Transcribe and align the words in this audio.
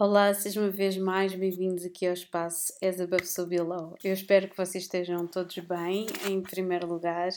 Olá, 0.00 0.32
sejam 0.32 0.62
uma 0.62 0.70
vez 0.70 0.96
mais 0.96 1.34
bem-vindos 1.34 1.84
aqui 1.84 2.06
ao 2.06 2.12
espaço 2.12 2.72
As 2.80 3.00
Above 3.00 3.26
So 3.26 3.44
Below. 3.44 3.98
Eu 4.04 4.12
espero 4.12 4.46
que 4.46 4.56
vocês 4.56 4.84
estejam 4.84 5.26
todos 5.26 5.58
bem, 5.58 6.06
em 6.24 6.40
primeiro 6.40 6.86
lugar. 6.86 7.30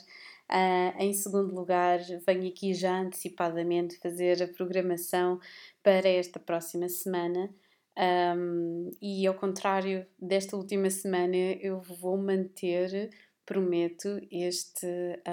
Uh, 0.48 0.96
em 1.00 1.12
segundo 1.12 1.56
lugar, 1.56 1.98
venho 2.24 2.48
aqui 2.48 2.76
já 2.76 3.00
antecipadamente 3.00 3.98
fazer 3.98 4.44
a 4.44 4.48
programação 4.48 5.40
para 5.82 6.08
esta 6.08 6.40
próxima 6.40 6.88
semana. 6.88 7.50
Um, 8.38 8.92
e 9.02 9.26
ao 9.26 9.34
contrário 9.34 10.06
desta 10.20 10.56
última 10.56 10.92
semana, 10.92 11.36
eu 11.36 11.82
vou 11.82 12.16
manter, 12.16 13.10
prometo, 13.44 14.22
este, 14.32 14.86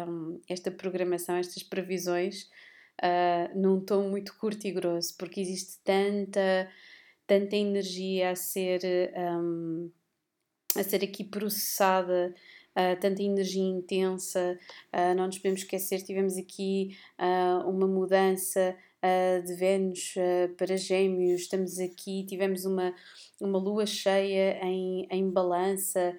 um, 0.09 0.41
esta 0.49 0.71
programação, 0.71 1.37
estas 1.37 1.63
previsões, 1.63 2.45
uh, 3.03 3.55
num 3.55 3.85
tom 3.85 4.09
muito 4.09 4.35
curto 4.39 4.67
e 4.67 4.73
grosso, 4.73 5.15
porque 5.19 5.43
existe 5.43 5.79
tanta 5.85 6.71
tanta 7.29 7.55
energia 7.57 8.31
a 8.31 8.35
ser, 8.35 8.81
um, 9.15 9.91
a 10.75 10.83
ser 10.83 11.05
aqui 11.05 11.23
processada, 11.23 12.35
uh, 12.71 12.99
tanta 12.99 13.23
energia 13.23 13.63
intensa. 13.63 14.59
Uh, 14.91 15.15
não 15.15 15.27
nos 15.27 15.37
podemos 15.37 15.61
esquecer, 15.61 16.03
tivemos 16.03 16.39
aqui 16.39 16.97
uh, 17.21 17.69
uma 17.69 17.87
mudança 17.87 18.75
de 19.47 19.55
Vênus 19.55 20.17
para 20.57 20.77
Gêmeos, 20.77 21.43
estamos 21.43 21.79
aqui, 21.79 22.27
tivemos 22.27 22.65
uma, 22.65 22.93
uma 23.41 23.57
lua 23.57 23.87
cheia 23.87 24.59
em, 24.61 25.07
em 25.09 25.31
balança. 25.31 26.19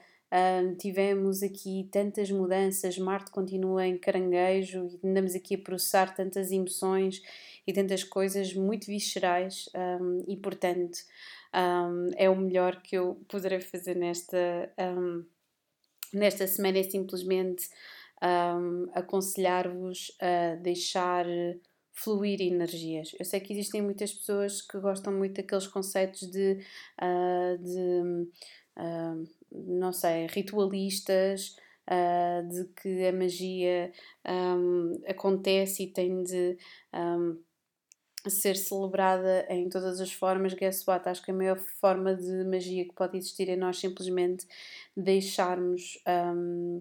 tivemos 0.79 1.43
aqui 1.43 1.89
tantas 1.91 2.31
mudanças, 2.31 2.97
Marte 2.97 3.31
continua 3.31 3.85
em 3.85 3.97
caranguejo 3.97 4.97
e 5.03 5.05
andamos 5.05 5.35
aqui 5.35 5.55
a 5.55 5.57
processar 5.57 6.15
tantas 6.15 6.53
emoções 6.53 7.21
e 7.69 7.73
tantas 7.73 8.03
coisas 8.03 8.51
muito 8.55 8.87
viscerais 8.87 9.69
um, 10.01 10.23
e, 10.27 10.35
portanto, 10.35 10.97
um, 11.53 12.09
é 12.15 12.27
o 12.27 12.35
melhor 12.35 12.81
que 12.81 12.95
eu 12.97 13.21
poderei 13.27 13.61
fazer 13.61 13.95
nesta, 13.95 14.73
um, 14.79 15.23
nesta 16.11 16.47
semana 16.47 16.79
é 16.79 16.83
simplesmente 16.83 17.69
aconselhar-vos 18.95 20.11
a 20.19 20.55
deixar 20.55 21.25
fluir 21.93 22.41
energias. 22.41 23.15
Eu 23.19 23.23
sei 23.23 23.39
que 23.39 23.53
existem 23.53 23.83
muitas 23.83 24.11
pessoas 24.13 24.61
que 24.61 24.79
gostam 24.79 25.13
muito 25.13 25.35
daqueles 25.35 25.67
conceitos 25.67 26.29
de, 26.29 26.59
uh, 27.01 27.63
de 27.63 28.29
uh, 28.77 29.29
não 29.51 29.93
sei, 29.93 30.25
ritualistas, 30.27 31.55
uh, 31.89 32.47
de 32.47 32.65
que 32.81 33.05
a 33.05 33.13
magia 33.13 33.91
um, 34.27 35.01
acontece 35.07 35.83
e 35.83 35.87
tem 35.87 36.23
de 36.23 36.57
um, 36.93 37.37
ser 38.27 38.55
celebrada 38.55 39.45
em 39.49 39.69
todas 39.69 40.01
as 40.01 40.11
formas, 40.11 40.53
guess 40.53 40.85
what? 40.87 41.07
Acho 41.07 41.23
que 41.23 41.31
a 41.31 41.33
maior 41.33 41.57
forma 41.57 42.15
de 42.15 42.43
magia 42.43 42.83
que 42.85 42.93
pode 42.93 43.17
existir 43.17 43.47
é 43.49 43.55
nós 43.55 43.79
simplesmente 43.79 44.47
deixarmos. 44.97 46.01
Um, 46.07 46.79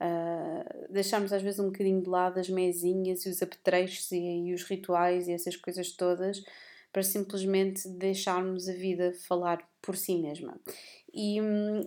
uh, 0.00 0.92
deixarmos 0.92 1.32
às 1.32 1.42
vezes 1.42 1.60
um 1.60 1.66
bocadinho 1.66 2.00
de 2.00 2.08
lado 2.08 2.38
as 2.38 2.48
mesinhas 2.48 3.26
e 3.26 3.28
os 3.28 3.42
apetrechos 3.42 4.10
e, 4.12 4.18
e 4.18 4.54
os 4.54 4.62
rituais 4.62 5.28
e 5.28 5.32
essas 5.32 5.56
coisas 5.56 5.90
todas 5.90 6.42
para 6.92 7.02
simplesmente 7.02 7.88
deixarmos 7.88 8.68
a 8.68 8.72
vida 8.72 9.12
falar 9.26 9.58
por 9.82 9.96
si 9.96 10.16
mesma. 10.16 10.58
E, 11.12 11.38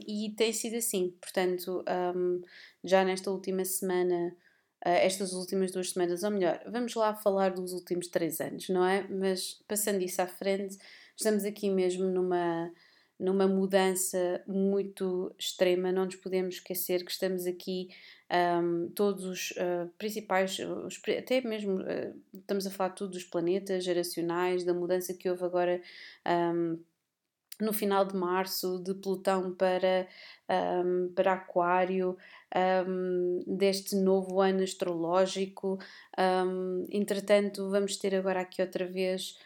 e 0.08 0.30
tem 0.32 0.54
sido 0.54 0.78
assim, 0.78 1.14
portanto, 1.22 1.84
um, 2.16 2.42
já 2.84 3.04
nesta 3.04 3.32
última 3.32 3.66
semana 3.66 4.36
estas 4.84 5.34
últimas 5.34 5.72
duas 5.72 5.92
semanas, 5.92 6.24
ou 6.24 6.32
melhor, 6.32 6.62
vamos 6.68 6.96
lá 6.96 7.14
falar 7.14 7.52
dos 7.52 7.74
últimos 7.74 8.08
três 8.08 8.42
anos, 8.42 8.68
não 8.70 8.86
é? 8.86 9.08
Mas 9.08 9.62
passando 9.68 10.02
isso 10.02 10.22
à 10.22 10.28
frente, 10.28 10.78
estamos 11.16 11.44
aqui 11.46 11.70
mesmo 11.70 12.06
numa, 12.06 12.72
numa 13.20 13.48
mudança 13.48 14.44
muito 14.48 15.34
extrema, 15.38 15.92
não 15.92 16.06
nos 16.06 16.16
podemos 16.16 16.56
esquecer 16.56 17.06
que 17.06 17.12
estamos 17.12 17.46
aqui 17.46 17.90
um, 18.32 18.90
todos 18.96 19.26
os 19.26 19.52
uh, 19.52 19.90
principais, 19.98 20.58
os, 20.58 21.00
até 21.18 21.42
mesmo 21.42 21.82
uh, 21.82 22.20
estamos 22.34 22.66
a 22.66 22.72
falar 22.72 22.92
tudo 22.92 23.12
dos 23.12 23.24
planetas 23.24 23.84
geracionais, 23.84 24.64
da 24.64 24.74
mudança 24.74 25.14
que 25.14 25.30
houve 25.30 25.44
agora. 25.44 25.82
Um, 26.26 26.80
no 27.62 27.72
final 27.72 28.04
de 28.06 28.16
março, 28.16 28.80
de 28.80 28.94
Plutão 28.94 29.54
para, 29.54 30.08
um, 30.50 31.12
para 31.16 31.34
Aquário, 31.34 32.18
um, 32.88 33.44
deste 33.48 33.96
novo 33.96 34.42
ano 34.42 34.64
astrológico. 34.64 35.80
Um, 36.18 36.86
entretanto, 36.90 37.70
vamos 37.70 37.98
ter 37.98 38.16
agora 38.16 38.42
aqui 38.42 38.62
outra 38.62 38.86
vez 38.86 39.38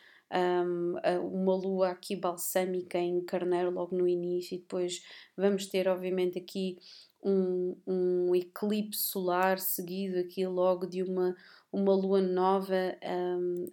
uma 1.32 1.56
lua 1.56 1.92
aqui 1.92 2.16
balsâmica 2.16 2.98
em 2.98 3.22
Carneiro 3.22 3.70
logo 3.70 3.96
no 3.96 4.08
início, 4.08 4.56
e 4.56 4.58
depois 4.58 5.02
vamos 5.38 5.68
ter, 5.68 5.88
obviamente, 5.88 6.38
aqui 6.38 6.78
um, 7.24 7.78
um 7.88 8.36
eclipse 8.36 9.00
solar 9.00 9.60
seguido 9.60 10.20
aqui 10.20 10.46
logo 10.46 10.88
de 10.88 11.04
uma, 11.04 11.36
uma 11.72 11.94
lua 11.94 12.22
nova 12.22 12.98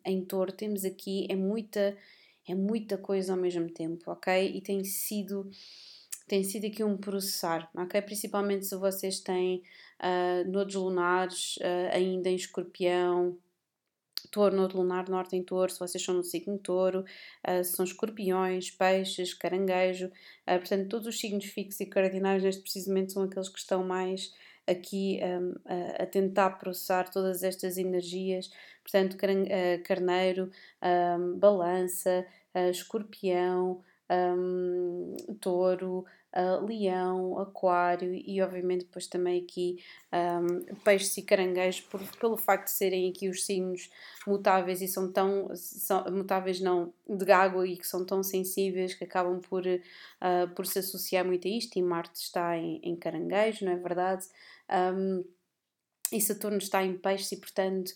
em 0.04 0.24
touro. 0.24 0.52
Temos 0.52 0.84
aqui, 0.84 1.26
é 1.28 1.34
muita 1.34 1.96
é 2.48 2.54
muita 2.54 2.98
coisa 2.98 3.32
ao 3.32 3.38
mesmo 3.38 3.70
tempo, 3.70 4.10
ok? 4.10 4.52
E 4.54 4.60
tem 4.60 4.84
sido 4.84 5.48
tem 6.28 6.44
sido 6.44 6.66
aqui 6.66 6.82
um 6.82 6.96
processar, 6.96 7.70
ok? 7.76 8.00
Principalmente 8.02 8.64
se 8.64 8.76
vocês 8.76 9.20
têm 9.20 9.62
uh, 10.00 10.50
nodos 10.50 10.74
lunares 10.74 11.56
uh, 11.56 11.94
ainda 11.94 12.30
em 12.30 12.36
escorpião, 12.36 13.36
touro, 14.30 14.56
nodo 14.56 14.78
lunar, 14.78 15.08
norte 15.08 15.36
em 15.36 15.42
touro, 15.42 15.70
se 15.70 15.78
vocês 15.78 16.02
são 16.02 16.14
no 16.14 16.24
signo 16.24 16.58
touro, 16.58 17.04
uh, 17.46 17.64
são 17.64 17.84
escorpiões, 17.84 18.70
peixes, 18.70 19.34
caranguejo, 19.34 20.06
uh, 20.06 20.58
portanto 20.58 20.88
todos 20.88 21.06
os 21.06 21.20
signos 21.20 21.44
fixos 21.44 21.80
e 21.80 21.86
cardinais 21.86 22.42
neste 22.42 22.62
precisamente 22.62 23.12
são 23.12 23.24
aqueles 23.24 23.48
que 23.48 23.58
estão 23.58 23.84
mais 23.84 24.32
aqui 24.66 25.20
um, 25.22 25.54
a, 25.64 26.02
a, 26.02 26.06
tentar 26.06 26.50
processar 26.58 27.08
todas 27.10 27.42
estas 27.42 27.78
energias, 27.78 28.50
portanto, 28.82 29.16
carneiro, 29.84 30.50
um, 30.82 31.38
balança, 31.38 32.24
uh, 32.54 32.70
escorpião, 32.70 33.82
um, 34.10 35.16
touro, 35.40 36.04
uh, 36.34 36.64
leão, 36.64 37.38
aquário 37.38 38.14
e 38.14 38.40
obviamente 38.42 38.84
depois 38.84 39.06
também 39.06 39.42
aqui 39.42 39.78
um, 40.12 40.74
peixes 40.76 41.16
e 41.16 41.22
caranguejos 41.22 41.80
por, 41.82 42.00
pelo 42.18 42.36
facto 42.36 42.66
de 42.66 42.72
serem 42.72 43.10
aqui 43.10 43.28
os 43.28 43.44
signos 43.44 43.90
mutáveis 44.26 44.80
e 44.82 44.88
são 44.88 45.10
tão 45.12 45.50
são, 45.54 46.04
mutáveis 46.10 46.60
não 46.60 46.92
de 47.08 47.30
água 47.30 47.66
e 47.66 47.76
que 47.76 47.86
são 47.86 48.04
tão 48.04 48.22
sensíveis 48.22 48.94
que 48.94 49.04
acabam 49.04 49.40
por, 49.40 49.64
uh, 49.66 50.48
por 50.54 50.66
se 50.66 50.78
associar 50.78 51.24
muito 51.24 51.46
a 51.46 51.50
isto 51.50 51.78
e 51.78 51.82
Marte 51.82 52.20
está 52.20 52.56
em, 52.56 52.80
em 52.82 52.96
caranguejo, 52.96 53.64
não 53.64 53.72
é 53.72 53.76
verdade? 53.76 54.26
Um, 54.72 55.24
e 56.12 56.20
Saturno 56.20 56.58
está 56.58 56.82
em 56.84 56.96
peixes 56.98 57.32
e 57.32 57.40
portanto 57.40 57.92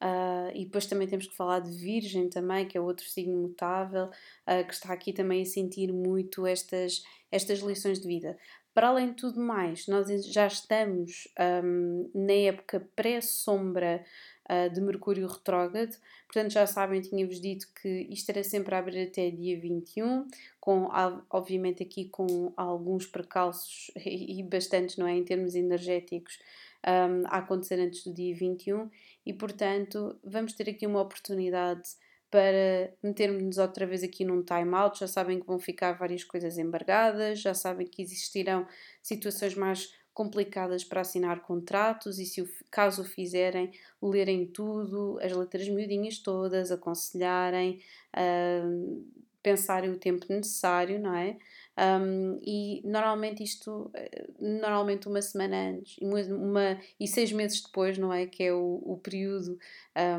Uh, 0.00 0.54
e 0.54 0.64
depois 0.64 0.86
também 0.86 1.08
temos 1.08 1.26
que 1.26 1.34
falar 1.34 1.58
de 1.58 1.72
Virgem 1.72 2.30
também, 2.30 2.68
que 2.68 2.78
é 2.78 2.80
outro 2.80 3.04
signo 3.04 3.36
mutável, 3.36 4.06
uh, 4.06 4.64
que 4.66 4.72
está 4.72 4.92
aqui 4.92 5.12
também 5.12 5.42
a 5.42 5.44
sentir 5.44 5.92
muito 5.92 6.46
estas, 6.46 7.02
estas 7.32 7.58
lições 7.58 8.00
de 8.00 8.06
vida. 8.06 8.38
Para 8.72 8.88
além 8.90 9.08
de 9.08 9.16
tudo 9.16 9.40
mais, 9.40 9.88
nós 9.88 10.06
já 10.26 10.46
estamos 10.46 11.26
um, 11.64 12.08
na 12.14 12.32
época 12.32 12.88
pré-sombra 12.94 14.04
uh, 14.48 14.72
de 14.72 14.80
Mercúrio 14.80 15.26
retrógrado, 15.26 15.96
portanto 16.26 16.52
já 16.52 16.66
sabem, 16.66 17.00
tinha-vos 17.00 17.40
dito 17.40 17.66
que 17.80 18.06
isto 18.10 18.30
era 18.30 18.42
sempre 18.42 18.74
a 18.74 18.78
abrir 18.78 19.08
até 19.08 19.30
dia 19.30 19.58
21, 19.58 20.26
com, 20.60 20.88
obviamente 21.30 21.82
aqui 21.82 22.06
com 22.06 22.52
alguns 22.56 23.06
precalços 23.06 23.90
e 24.04 24.42
bastantes, 24.42 24.96
não 24.96 25.06
é, 25.06 25.12
em 25.12 25.24
termos 25.24 25.54
energéticos, 25.54 26.38
um, 26.86 27.26
a 27.26 27.38
acontecer 27.38 27.80
antes 27.80 28.04
do 28.04 28.12
dia 28.12 28.34
21 28.34 28.88
e, 29.26 29.32
portanto, 29.32 30.18
vamos 30.22 30.52
ter 30.52 30.70
aqui 30.70 30.86
uma 30.86 31.00
oportunidade 31.00 31.88
para 32.30 32.92
metermos-nos 33.02 33.58
outra 33.58 33.86
vez 33.86 34.02
aqui 34.02 34.24
num 34.24 34.42
time-out. 34.42 34.98
Já 34.98 35.06
sabem 35.06 35.40
que 35.40 35.46
vão 35.46 35.58
ficar 35.58 35.92
várias 35.92 36.24
coisas 36.24 36.58
embargadas, 36.58 37.40
já 37.40 37.54
sabem 37.54 37.86
que 37.86 38.02
existirão 38.02 38.66
situações 39.02 39.54
mais 39.54 39.92
complicadas 40.18 40.82
para 40.82 41.02
assinar 41.02 41.42
contratos 41.42 42.18
e 42.18 42.26
se 42.26 42.42
o, 42.42 42.48
caso 42.72 43.02
o 43.02 43.04
fizerem, 43.04 43.70
lerem 44.02 44.44
tudo, 44.46 45.16
as 45.22 45.30
letras 45.30 45.68
miudinhas 45.68 46.18
todas, 46.18 46.72
aconselharem, 46.72 47.80
uh, 48.16 49.06
pensarem 49.40 49.90
o 49.90 49.96
tempo 49.96 50.26
necessário, 50.28 50.98
não 50.98 51.14
é? 51.14 51.36
Um, 51.78 52.40
e 52.42 52.82
normalmente 52.84 53.44
isto, 53.44 53.88
eh, 53.94 54.26
normalmente 54.40 55.06
uma 55.06 55.22
semana 55.22 55.70
antes 55.70 55.96
uma, 55.98 56.20
uma, 56.22 56.80
e 56.98 57.06
seis 57.06 57.30
meses 57.30 57.62
depois, 57.62 57.96
não 57.96 58.12
é? 58.12 58.26
Que 58.26 58.42
é 58.42 58.52
o, 58.52 58.82
o 58.84 58.98
período 59.00 59.56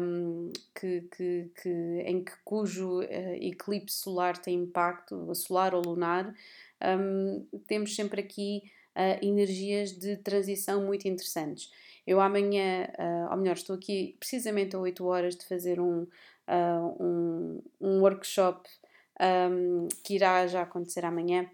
um, 0.02 0.54
que, 0.74 1.02
que, 1.14 1.52
que, 1.62 1.70
em 2.06 2.24
que 2.24 2.32
cujo 2.46 3.02
uh, 3.02 3.34
eclipse 3.42 3.98
solar 3.98 4.38
tem 4.38 4.64
impacto, 4.64 5.36
solar 5.36 5.76
ou 5.76 5.82
lunar, 5.82 6.34
um, 6.82 7.46
temos 7.68 7.94
sempre 7.94 8.22
aqui 8.22 8.64
uh, 9.00 9.26
energias 9.26 9.94
de 9.98 10.18
transição 10.18 10.86
muito 10.86 11.08
interessantes. 11.08 11.72
Eu 12.06 12.20
amanhã, 12.20 12.90
uh, 12.98 13.32
ou 13.32 13.38
melhor, 13.38 13.56
estou 13.56 13.76
aqui 13.76 14.18
precisamente 14.20 14.76
a 14.76 14.80
8 14.80 15.06
horas 15.06 15.36
de 15.36 15.46
fazer 15.46 15.80
um, 15.80 16.06
um, 17.00 17.62
um 17.80 18.02
workshop 18.02 18.68
um, 19.20 19.88
que 20.04 20.16
irá 20.16 20.46
já 20.48 20.64
acontecer 20.64 21.06
amanhã, 21.06 21.50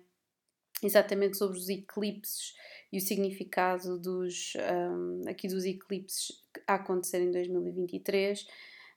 exatamente 0.82 1.38
sobre 1.38 1.58
os 1.58 1.70
eclipses 1.70 2.54
e 2.92 2.98
o 2.98 3.02
significado 3.02 4.00
dos, 4.00 4.54
um, 4.56 5.30
aqui 5.30 5.48
dos 5.48 5.66
eclipses 5.66 6.44
a 6.68 6.76
acontecer 6.76 7.22
em 7.22 7.32
2023. 7.32 8.48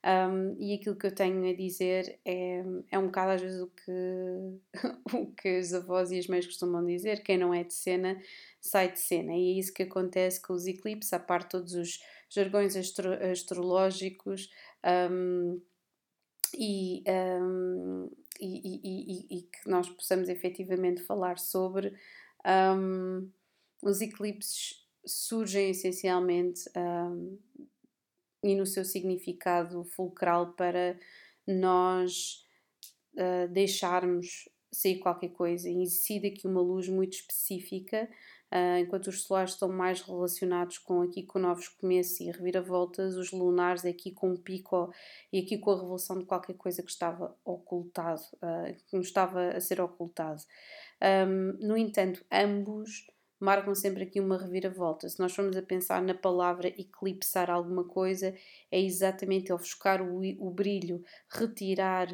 Um, 0.04 0.54
e 0.60 0.74
aquilo 0.74 0.94
que 0.94 1.06
eu 1.06 1.14
tenho 1.14 1.44
a 1.50 1.52
dizer 1.52 2.20
é, 2.24 2.62
é 2.88 2.98
um 2.98 3.06
bocado 3.06 3.32
às 3.32 3.42
vezes 3.42 3.60
o 3.60 3.66
que, 3.66 4.72
o 5.12 5.32
que 5.32 5.48
as 5.48 5.74
avós 5.74 6.12
e 6.12 6.18
as 6.18 6.28
mães 6.28 6.46
costumam 6.46 6.84
dizer: 6.86 7.22
quem 7.22 7.36
não 7.36 7.52
é 7.52 7.64
de 7.64 7.74
cena 7.74 8.20
sai 8.60 8.92
de 8.92 9.00
cena. 9.00 9.34
E 9.34 9.56
é 9.56 9.58
isso 9.58 9.74
que 9.74 9.82
acontece 9.82 10.40
com 10.40 10.52
os 10.52 10.66
eclipses, 10.66 11.12
a 11.12 11.18
parte 11.18 11.50
todos 11.50 11.74
os 11.74 12.00
jargões 12.30 12.76
astro 12.76 13.12
astrológicos 13.12 14.50
um, 15.10 15.60
e, 16.54 17.02
um, 17.08 18.10
e, 18.40 18.80
e, 18.84 19.38
e, 19.38 19.42
que 19.42 19.68
nós 19.68 19.88
possamos 19.88 20.28
efetivamente 20.28 21.02
falar 21.02 21.38
sobre. 21.38 21.92
os 23.82 24.00
eclipses 24.00 24.86
surgem 25.04 25.70
essencialmente 25.70 26.70
e 28.42 28.54
no 28.54 28.66
seu 28.66 28.84
significado 28.84 29.84
fulcral 29.84 30.52
para 30.52 30.98
nós 31.46 32.44
uh, 33.14 33.48
deixarmos 33.52 34.48
sair 34.70 34.98
qualquer 34.98 35.30
coisa. 35.30 35.68
E 35.68 35.74
incide 35.74 36.28
aqui 36.28 36.46
uma 36.46 36.60
luz 36.60 36.88
muito 36.88 37.14
específica, 37.14 38.08
uh, 38.52 38.78
enquanto 38.78 39.08
os 39.08 39.22
solares 39.22 39.52
estão 39.52 39.68
mais 39.68 40.00
relacionados 40.02 40.78
com 40.78 41.02
aqui 41.02 41.22
com 41.22 41.38
novos 41.38 41.68
começos 41.68 42.20
e 42.20 42.30
reviravoltas, 42.30 43.16
os 43.16 43.32
lunares 43.32 43.84
aqui 43.84 44.12
com 44.12 44.32
o 44.32 44.38
pico 44.38 44.92
e 45.32 45.40
aqui 45.40 45.58
com 45.58 45.70
a 45.70 45.76
revelação 45.76 46.18
de 46.18 46.26
qualquer 46.26 46.54
coisa 46.54 46.82
que 46.82 46.90
estava 46.90 47.36
ocultado, 47.44 48.22
uh, 48.34 48.74
que 48.86 48.96
estava 48.98 49.48
a 49.50 49.60
ser 49.60 49.80
ocultado. 49.80 50.42
Um, 51.00 51.66
no 51.66 51.76
entanto, 51.76 52.24
ambos 52.30 53.06
marcam 53.40 53.74
sempre 53.74 54.02
aqui 54.02 54.20
uma 54.20 54.38
reviravolta. 54.38 55.08
Se 55.08 55.18
nós 55.18 55.34
formos 55.34 55.56
a 55.56 55.62
pensar 55.62 56.02
na 56.02 56.14
palavra 56.14 56.68
eclipsar 56.68 57.50
alguma 57.50 57.84
coisa, 57.84 58.34
é 58.70 58.80
exatamente 58.80 59.52
ofuscar 59.52 60.02
o, 60.02 60.20
o 60.38 60.50
brilho, 60.50 61.02
retirar, 61.30 62.08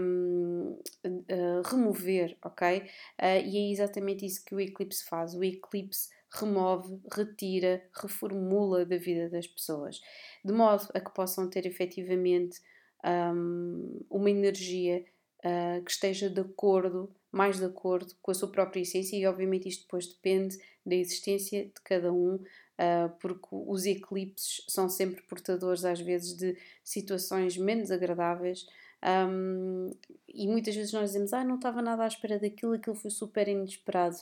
um, 0.00 0.78
uh, 1.04 1.62
remover, 1.64 2.36
ok? 2.44 2.78
Uh, 2.78 3.46
e 3.46 3.58
é 3.58 3.70
exatamente 3.72 4.24
isso 4.24 4.44
que 4.44 4.54
o 4.54 4.60
eclipse 4.60 5.04
faz. 5.04 5.34
O 5.34 5.42
eclipse 5.42 6.08
remove, 6.30 7.00
retira, 7.12 7.82
reformula 7.94 8.84
da 8.84 8.96
vida 8.96 9.28
das 9.28 9.46
pessoas, 9.46 10.00
de 10.44 10.52
modo 10.52 10.88
a 10.94 11.00
que 11.00 11.12
possam 11.14 11.48
ter 11.48 11.66
efetivamente 11.66 12.60
um, 13.04 14.04
uma 14.10 14.30
energia 14.30 15.04
uh, 15.44 15.82
que 15.84 15.90
esteja 15.90 16.28
de 16.28 16.40
acordo 16.40 17.14
mais 17.36 17.58
de 17.58 17.66
acordo 17.66 18.14
com 18.22 18.30
a 18.30 18.34
sua 18.34 18.50
própria 18.50 18.80
essência, 18.80 19.14
e 19.14 19.26
obviamente 19.26 19.68
isto 19.68 19.82
depois 19.82 20.06
depende 20.06 20.58
da 20.84 20.94
existência 20.94 21.66
de 21.66 21.80
cada 21.84 22.10
um, 22.10 22.36
uh, 22.36 23.10
porque 23.20 23.48
os 23.50 23.84
eclipses 23.84 24.64
são 24.68 24.88
sempre 24.88 25.22
portadores, 25.22 25.84
às 25.84 26.00
vezes, 26.00 26.34
de 26.34 26.56
situações 26.82 27.58
menos 27.58 27.90
agradáveis. 27.90 28.66
Um, 29.04 29.90
e 30.26 30.48
muitas 30.48 30.74
vezes 30.74 30.92
nós 30.94 31.10
dizemos, 31.10 31.34
ah, 31.34 31.44
não 31.44 31.56
estava 31.56 31.82
nada 31.82 32.04
à 32.04 32.06
espera 32.06 32.38
daquilo, 32.38 32.72
aquilo 32.72 32.96
foi 32.96 33.10
super 33.10 33.46
inesperado. 33.46 34.16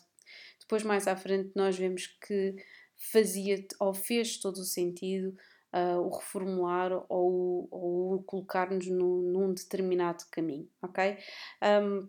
Depois, 0.59 0.83
mais 0.83 1.07
à 1.07 1.15
frente, 1.15 1.53
nós 1.55 1.79
vemos 1.79 2.09
que 2.27 2.57
fazia 2.97 3.65
ou 3.79 3.95
fez 3.95 4.39
todo 4.39 4.57
o 4.57 4.65
sentido 4.65 5.37
uh, 5.73 6.01
o 6.01 6.09
reformular 6.09 6.93
ou, 7.09 7.69
ou 7.71 8.23
colocar-nos 8.25 8.87
num, 8.87 9.23
num, 9.23 9.53
determinado 9.53 10.25
caminho, 10.31 10.69
ok? 10.83 11.17
Um, 11.63 12.09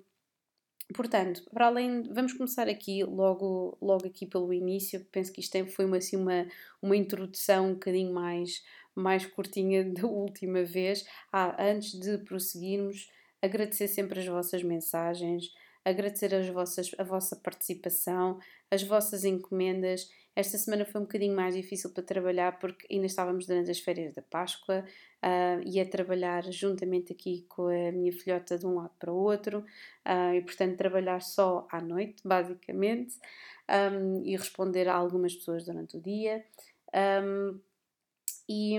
Portanto, 0.93 1.43
para 1.51 1.67
além, 1.67 2.03
vamos 2.03 2.33
começar 2.33 2.67
aqui 2.67 3.03
logo, 3.03 3.77
logo 3.81 4.05
aqui 4.05 4.25
pelo 4.25 4.53
início. 4.53 5.03
Penso 5.11 5.33
que 5.33 5.41
isto 5.41 5.65
foi 5.67 5.85
uma, 5.85 5.97
assim, 5.97 6.15
uma, 6.15 6.47
uma 6.81 6.95
introdução 6.95 7.69
um 7.69 7.73
bocadinho 7.73 8.13
mais, 8.13 8.63
mais 8.93 9.25
curtinha 9.25 9.83
da 9.91 10.05
última 10.05 10.63
vez. 10.63 11.05
Ah, 11.33 11.55
antes 11.59 11.99
de 11.99 12.19
prosseguirmos, 12.19 13.09
agradecer 13.41 13.87
sempre 13.87 14.19
as 14.19 14.27
vossas 14.27 14.61
mensagens, 14.61 15.51
agradecer 15.83 16.33
as 16.35 16.47
vossas, 16.49 16.91
a 16.97 17.03
vossa 17.03 17.35
participação, 17.35 18.39
as 18.69 18.83
vossas 18.83 19.25
encomendas 19.25 20.07
esta 20.35 20.57
semana 20.57 20.83
foi 20.83 20.99
um 20.99 21.05
bocadinho 21.05 21.33
mais 21.33 21.55
difícil 21.55 21.89
para 21.91 22.03
trabalhar 22.03 22.59
porque 22.59 22.85
ainda 22.91 23.05
estávamos 23.05 23.45
durante 23.45 23.71
as 23.71 23.79
férias 23.79 24.13
da 24.13 24.21
Páscoa 24.21 24.83
uh, 25.25 25.61
e 25.65 25.79
a 25.79 25.85
trabalhar 25.85 26.43
juntamente 26.51 27.11
aqui 27.11 27.45
com 27.49 27.67
a 27.67 27.91
minha 27.91 28.13
filhota 28.13 28.57
de 28.57 28.65
um 28.65 28.75
lado 28.75 28.93
para 28.99 29.11
o 29.11 29.17
outro 29.17 29.59
uh, 29.59 30.35
e, 30.35 30.41
portanto, 30.41 30.77
trabalhar 30.77 31.21
só 31.21 31.67
à 31.71 31.81
noite, 31.81 32.21
basicamente, 32.23 33.15
um, 33.67 34.23
e 34.23 34.35
responder 34.35 34.87
a 34.87 34.93
algumas 34.93 35.35
pessoas 35.35 35.65
durante 35.65 35.97
o 35.97 36.01
dia. 36.01 36.45
Um, 36.93 37.59
e, 38.47 38.77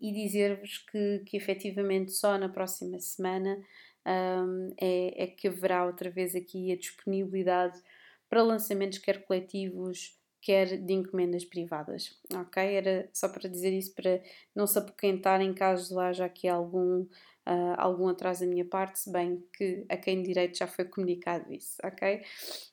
e 0.00 0.12
dizer-vos 0.12 0.78
que, 0.78 1.20
que 1.20 1.36
efetivamente 1.36 2.10
só 2.10 2.36
na 2.36 2.48
próxima 2.48 2.98
semana 2.98 3.56
um, 4.04 4.74
é, 4.80 5.22
é 5.22 5.26
que 5.28 5.46
haverá 5.46 5.86
outra 5.86 6.10
vez 6.10 6.34
aqui 6.34 6.72
a 6.72 6.76
disponibilidade 6.76 7.80
para 8.28 8.42
lançamentos, 8.42 8.98
quer 8.98 9.24
coletivos, 9.24 10.17
quer 10.40 10.78
de 10.78 10.92
encomendas 10.92 11.44
privadas, 11.44 12.16
ok? 12.34 12.62
Era 12.62 13.08
só 13.12 13.28
para 13.28 13.48
dizer 13.48 13.72
isso 13.72 13.94
para 13.94 14.22
não 14.54 14.66
se 14.66 14.78
apoquentar 14.78 15.40
em 15.40 15.52
caso 15.52 15.98
haja 15.98 16.24
aqui 16.24 16.46
algum, 16.48 17.02
uh, 17.02 17.74
algum 17.76 18.08
atraso 18.08 18.40
da 18.40 18.46
minha 18.46 18.64
parte, 18.64 19.00
se 19.00 19.12
bem 19.12 19.42
que 19.52 19.84
a 19.88 19.96
quem 19.96 20.22
direito 20.22 20.56
já 20.56 20.66
foi 20.66 20.84
comunicado 20.84 21.52
isso, 21.52 21.76
ok? 21.84 22.22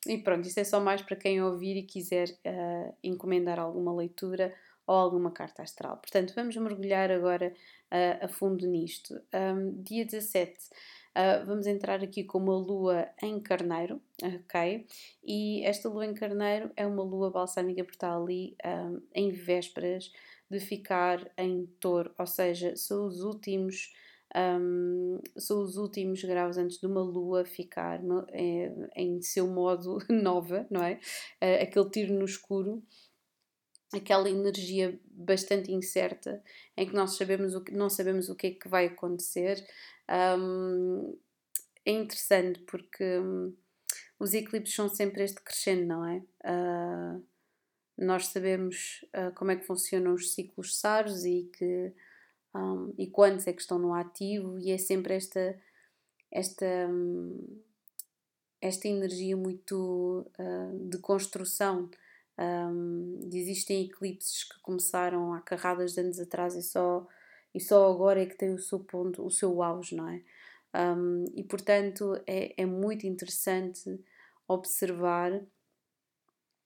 E 0.06 0.18
pronto, 0.18 0.46
isso 0.46 0.60
é 0.60 0.64
só 0.64 0.80
mais 0.80 1.02
para 1.02 1.16
quem 1.16 1.42
ouvir 1.42 1.76
e 1.76 1.82
quiser 1.82 2.28
uh, 2.46 2.94
encomendar 3.02 3.58
alguma 3.58 3.94
leitura 3.94 4.54
ou 4.86 4.94
alguma 4.94 5.30
carta 5.30 5.62
astral. 5.62 5.96
Portanto, 5.96 6.32
vamos 6.34 6.56
mergulhar 6.56 7.10
agora 7.10 7.52
uh, 7.92 8.24
a 8.24 8.28
fundo 8.28 8.66
nisto. 8.66 9.20
Um, 9.34 9.82
dia 9.82 10.04
17 10.04 10.56
Uh, 11.16 11.46
vamos 11.46 11.66
entrar 11.66 12.02
aqui 12.04 12.22
com 12.24 12.36
uma 12.36 12.58
lua 12.58 13.08
em 13.22 13.40
carneiro, 13.40 14.02
ok? 14.22 14.86
E 15.24 15.64
esta 15.64 15.88
lua 15.88 16.04
em 16.04 16.12
carneiro 16.12 16.70
é 16.76 16.86
uma 16.86 17.02
lua 17.02 17.30
balsâmica 17.30 17.82
por 17.82 17.92
estar 17.92 18.14
ali 18.14 18.54
um, 18.62 19.00
em 19.14 19.30
vésperas 19.30 20.12
de 20.50 20.60
ficar 20.60 21.26
em 21.38 21.64
touro, 21.80 22.12
ou 22.18 22.26
seja, 22.26 22.76
são 22.76 23.06
os 23.06 23.22
últimos. 23.22 23.94
Um, 24.36 25.18
são 25.38 25.62
os 25.62 25.78
últimos 25.78 26.22
graus 26.22 26.58
antes 26.58 26.78
de 26.78 26.86
uma 26.86 27.00
lua 27.00 27.46
ficar 27.46 27.98
em, 28.34 28.86
em 28.94 29.22
seu 29.22 29.46
modo 29.46 29.96
nova, 30.10 30.66
não 30.70 30.82
é? 30.82 31.00
Uh, 31.42 31.62
aquele 31.62 31.88
tiro 31.88 32.12
no 32.12 32.26
escuro 32.26 32.82
aquela 33.92 34.28
energia 34.28 34.98
bastante 35.10 35.72
incerta 35.72 36.42
em 36.76 36.86
que 36.86 36.94
nós 36.94 37.16
sabemos 37.16 37.54
o 37.54 37.60
que, 37.62 37.72
não 37.72 37.88
sabemos 37.88 38.28
o 38.28 38.34
que 38.34 38.48
é 38.48 38.50
que 38.50 38.68
vai 38.68 38.86
acontecer, 38.86 39.64
um, 40.38 41.16
é 41.84 41.92
interessante 41.92 42.60
porque 42.60 43.18
um, 43.18 43.54
os 44.18 44.34
eclipses 44.34 44.74
são 44.74 44.88
sempre 44.88 45.22
este 45.22 45.40
crescendo, 45.40 45.86
não 45.86 46.04
é? 46.04 46.22
Uh, 46.44 47.24
nós 47.96 48.26
sabemos 48.26 49.04
uh, 49.14 49.32
como 49.34 49.52
é 49.52 49.56
que 49.56 49.66
funcionam 49.66 50.14
os 50.14 50.34
ciclos 50.34 50.78
SARS 50.78 51.24
e 51.24 51.48
que 51.56 51.92
um, 52.54 52.92
e 52.98 53.06
quantos 53.06 53.46
é 53.46 53.52
que 53.52 53.60
estão 53.60 53.78
no 53.78 53.94
ativo 53.94 54.58
e 54.58 54.70
é 54.70 54.78
sempre 54.78 55.14
esta 55.14 55.58
esta 56.30 56.66
um, 56.88 57.62
esta 58.60 58.88
energia 58.88 59.36
muito 59.36 60.26
uh, 60.38 60.88
de 60.88 60.98
construção 60.98 61.88
um, 62.38 63.18
existem 63.32 63.84
eclipses 63.84 64.44
que 64.44 64.60
começaram 64.60 65.32
há 65.32 65.40
carradas 65.40 65.94
de 65.94 66.00
anos 66.00 66.20
atrás 66.20 66.54
e 66.54 66.62
só 66.62 67.06
e 67.54 67.60
só 67.60 67.90
agora 67.90 68.22
é 68.22 68.26
que 68.26 68.36
tem 68.36 68.52
o 68.52 68.58
seu 68.58 68.80
ponto, 68.80 69.24
o 69.24 69.30
seu 69.30 69.62
auge, 69.62 69.96
não 69.96 70.06
é? 70.08 70.22
Um, 70.74 71.24
e 71.34 71.42
portanto 71.42 72.14
é, 72.26 72.52
é 72.60 72.66
muito 72.66 73.06
interessante 73.06 73.98
observar 74.46 75.42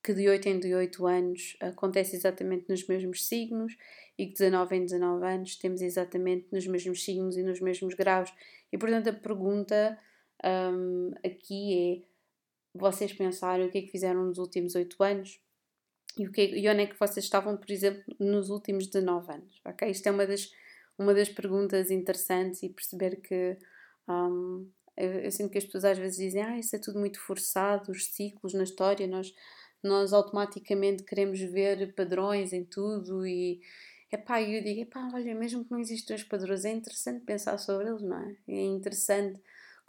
que 0.02 0.12
de 0.12 0.28
8 0.28 0.48
em 0.48 0.74
8 0.74 1.06
anos 1.06 1.56
acontece 1.60 2.16
exatamente 2.16 2.68
nos 2.68 2.86
mesmos 2.88 3.28
signos 3.28 3.76
e 4.18 4.26
que 4.26 4.32
de 4.32 4.38
19 4.38 4.76
em 4.76 4.84
19 4.84 5.26
anos 5.26 5.56
temos 5.56 5.80
exatamente 5.80 6.48
nos 6.50 6.66
mesmos 6.66 7.04
signos 7.04 7.36
e 7.36 7.42
nos 7.42 7.60
mesmos 7.60 7.94
graus. 7.94 8.32
E 8.72 8.78
portanto 8.78 9.08
a 9.08 9.12
pergunta 9.12 9.98
um, 10.44 11.12
aqui 11.24 12.02
é: 12.02 12.08
vocês 12.74 13.12
pensaram 13.12 13.66
o 13.66 13.70
que 13.70 13.78
é 13.78 13.82
que 13.82 13.90
fizeram 13.90 14.24
nos 14.24 14.38
últimos 14.38 14.74
8 14.74 15.02
anos? 15.02 15.40
E, 16.18 16.26
o 16.26 16.32
que, 16.32 16.40
é, 16.40 16.58
e 16.58 16.68
onde 16.68 16.82
é 16.82 16.86
que 16.86 16.98
vocês 16.98 17.24
estavam, 17.24 17.56
por 17.56 17.70
exemplo, 17.70 18.02
nos 18.18 18.50
últimos 18.50 18.86
19 18.86 19.32
anos? 19.32 19.60
Ok? 19.64 19.88
Isto 19.90 20.08
é 20.08 20.10
uma 20.10 20.26
das 20.26 20.50
uma 21.00 21.14
das 21.14 21.30
perguntas 21.30 21.90
interessantes 21.90 22.62
e 22.62 22.68
perceber 22.68 23.16
que 23.22 23.56
um, 24.06 24.70
eu, 24.94 25.12
eu, 25.12 25.32
sinto 25.32 25.50
que 25.50 25.56
as 25.56 25.64
pessoas 25.64 25.86
às 25.86 25.98
vezes 25.98 26.18
dizem 26.18 26.42
ah, 26.42 26.58
isso 26.58 26.76
é 26.76 26.78
tudo 26.78 26.98
muito 26.98 27.18
forçado, 27.18 27.90
os 27.90 28.04
ciclos 28.06 28.52
na 28.52 28.64
história, 28.64 29.06
nós, 29.06 29.34
nós 29.82 30.12
automaticamente 30.12 31.02
queremos 31.02 31.40
ver 31.40 31.94
padrões 31.94 32.52
em 32.52 32.64
tudo 32.64 33.26
e 33.26 33.60
epá, 34.12 34.42
eu 34.42 34.62
digo, 34.62 34.82
epá, 34.82 35.10
olha, 35.14 35.34
mesmo 35.34 35.64
que 35.64 35.70
não 35.70 35.80
existam 35.80 36.14
os 36.14 36.24
padrões, 36.24 36.66
é 36.66 36.70
interessante 36.70 37.24
pensar 37.24 37.56
sobre 37.56 37.88
eles, 37.88 38.02
não 38.02 38.18
é? 38.18 38.36
É 38.48 38.62
interessante 38.62 39.40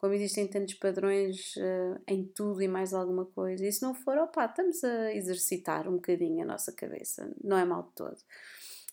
como 0.01 0.15
existem 0.15 0.47
tantos 0.47 0.73
padrões 0.73 1.55
uh, 1.57 2.01
em 2.07 2.25
tudo 2.25 2.59
e 2.59 2.67
mais 2.67 2.91
alguma 2.91 3.23
coisa. 3.23 3.63
E 3.63 3.71
se 3.71 3.83
não 3.83 3.93
for, 3.93 4.17
opá, 4.17 4.47
estamos 4.47 4.83
a 4.83 5.13
exercitar 5.13 5.87
um 5.87 5.93
bocadinho 5.93 6.41
a 6.41 6.45
nossa 6.45 6.71
cabeça, 6.71 7.31
não 7.43 7.55
é 7.55 7.63
mal 7.63 7.83
de 7.83 7.91
todo. 7.91 8.17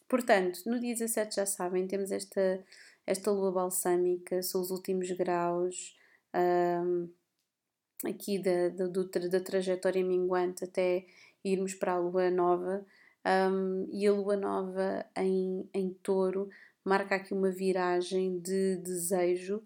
Portanto, 0.06 0.60
no 0.66 0.78
dia 0.78 0.92
17 0.92 1.36
já 1.36 1.46
sabem, 1.46 1.86
temos 1.86 2.12
esta, 2.12 2.62
esta 3.06 3.30
lua 3.30 3.50
balsâmica, 3.50 4.42
são 4.42 4.60
os 4.60 4.70
últimos 4.70 5.10
graus 5.12 5.96
um, 6.84 7.08
aqui 8.04 8.38
da, 8.38 8.68
da, 8.68 8.86
do, 8.86 9.08
da 9.08 9.40
trajetória 9.40 10.04
minguante 10.04 10.64
até 10.64 11.06
irmos 11.42 11.72
para 11.72 11.94
a 11.94 11.98
lua 11.98 12.30
nova. 12.30 12.84
Um, 13.26 13.88
e 13.90 14.06
a 14.06 14.12
lua 14.12 14.36
nova 14.36 15.04
em, 15.16 15.68
em 15.74 15.90
touro 16.02 16.48
marca 16.88 17.16
aqui 17.16 17.34
uma 17.34 17.50
viragem 17.50 18.38
de 18.40 18.76
desejo 18.76 19.62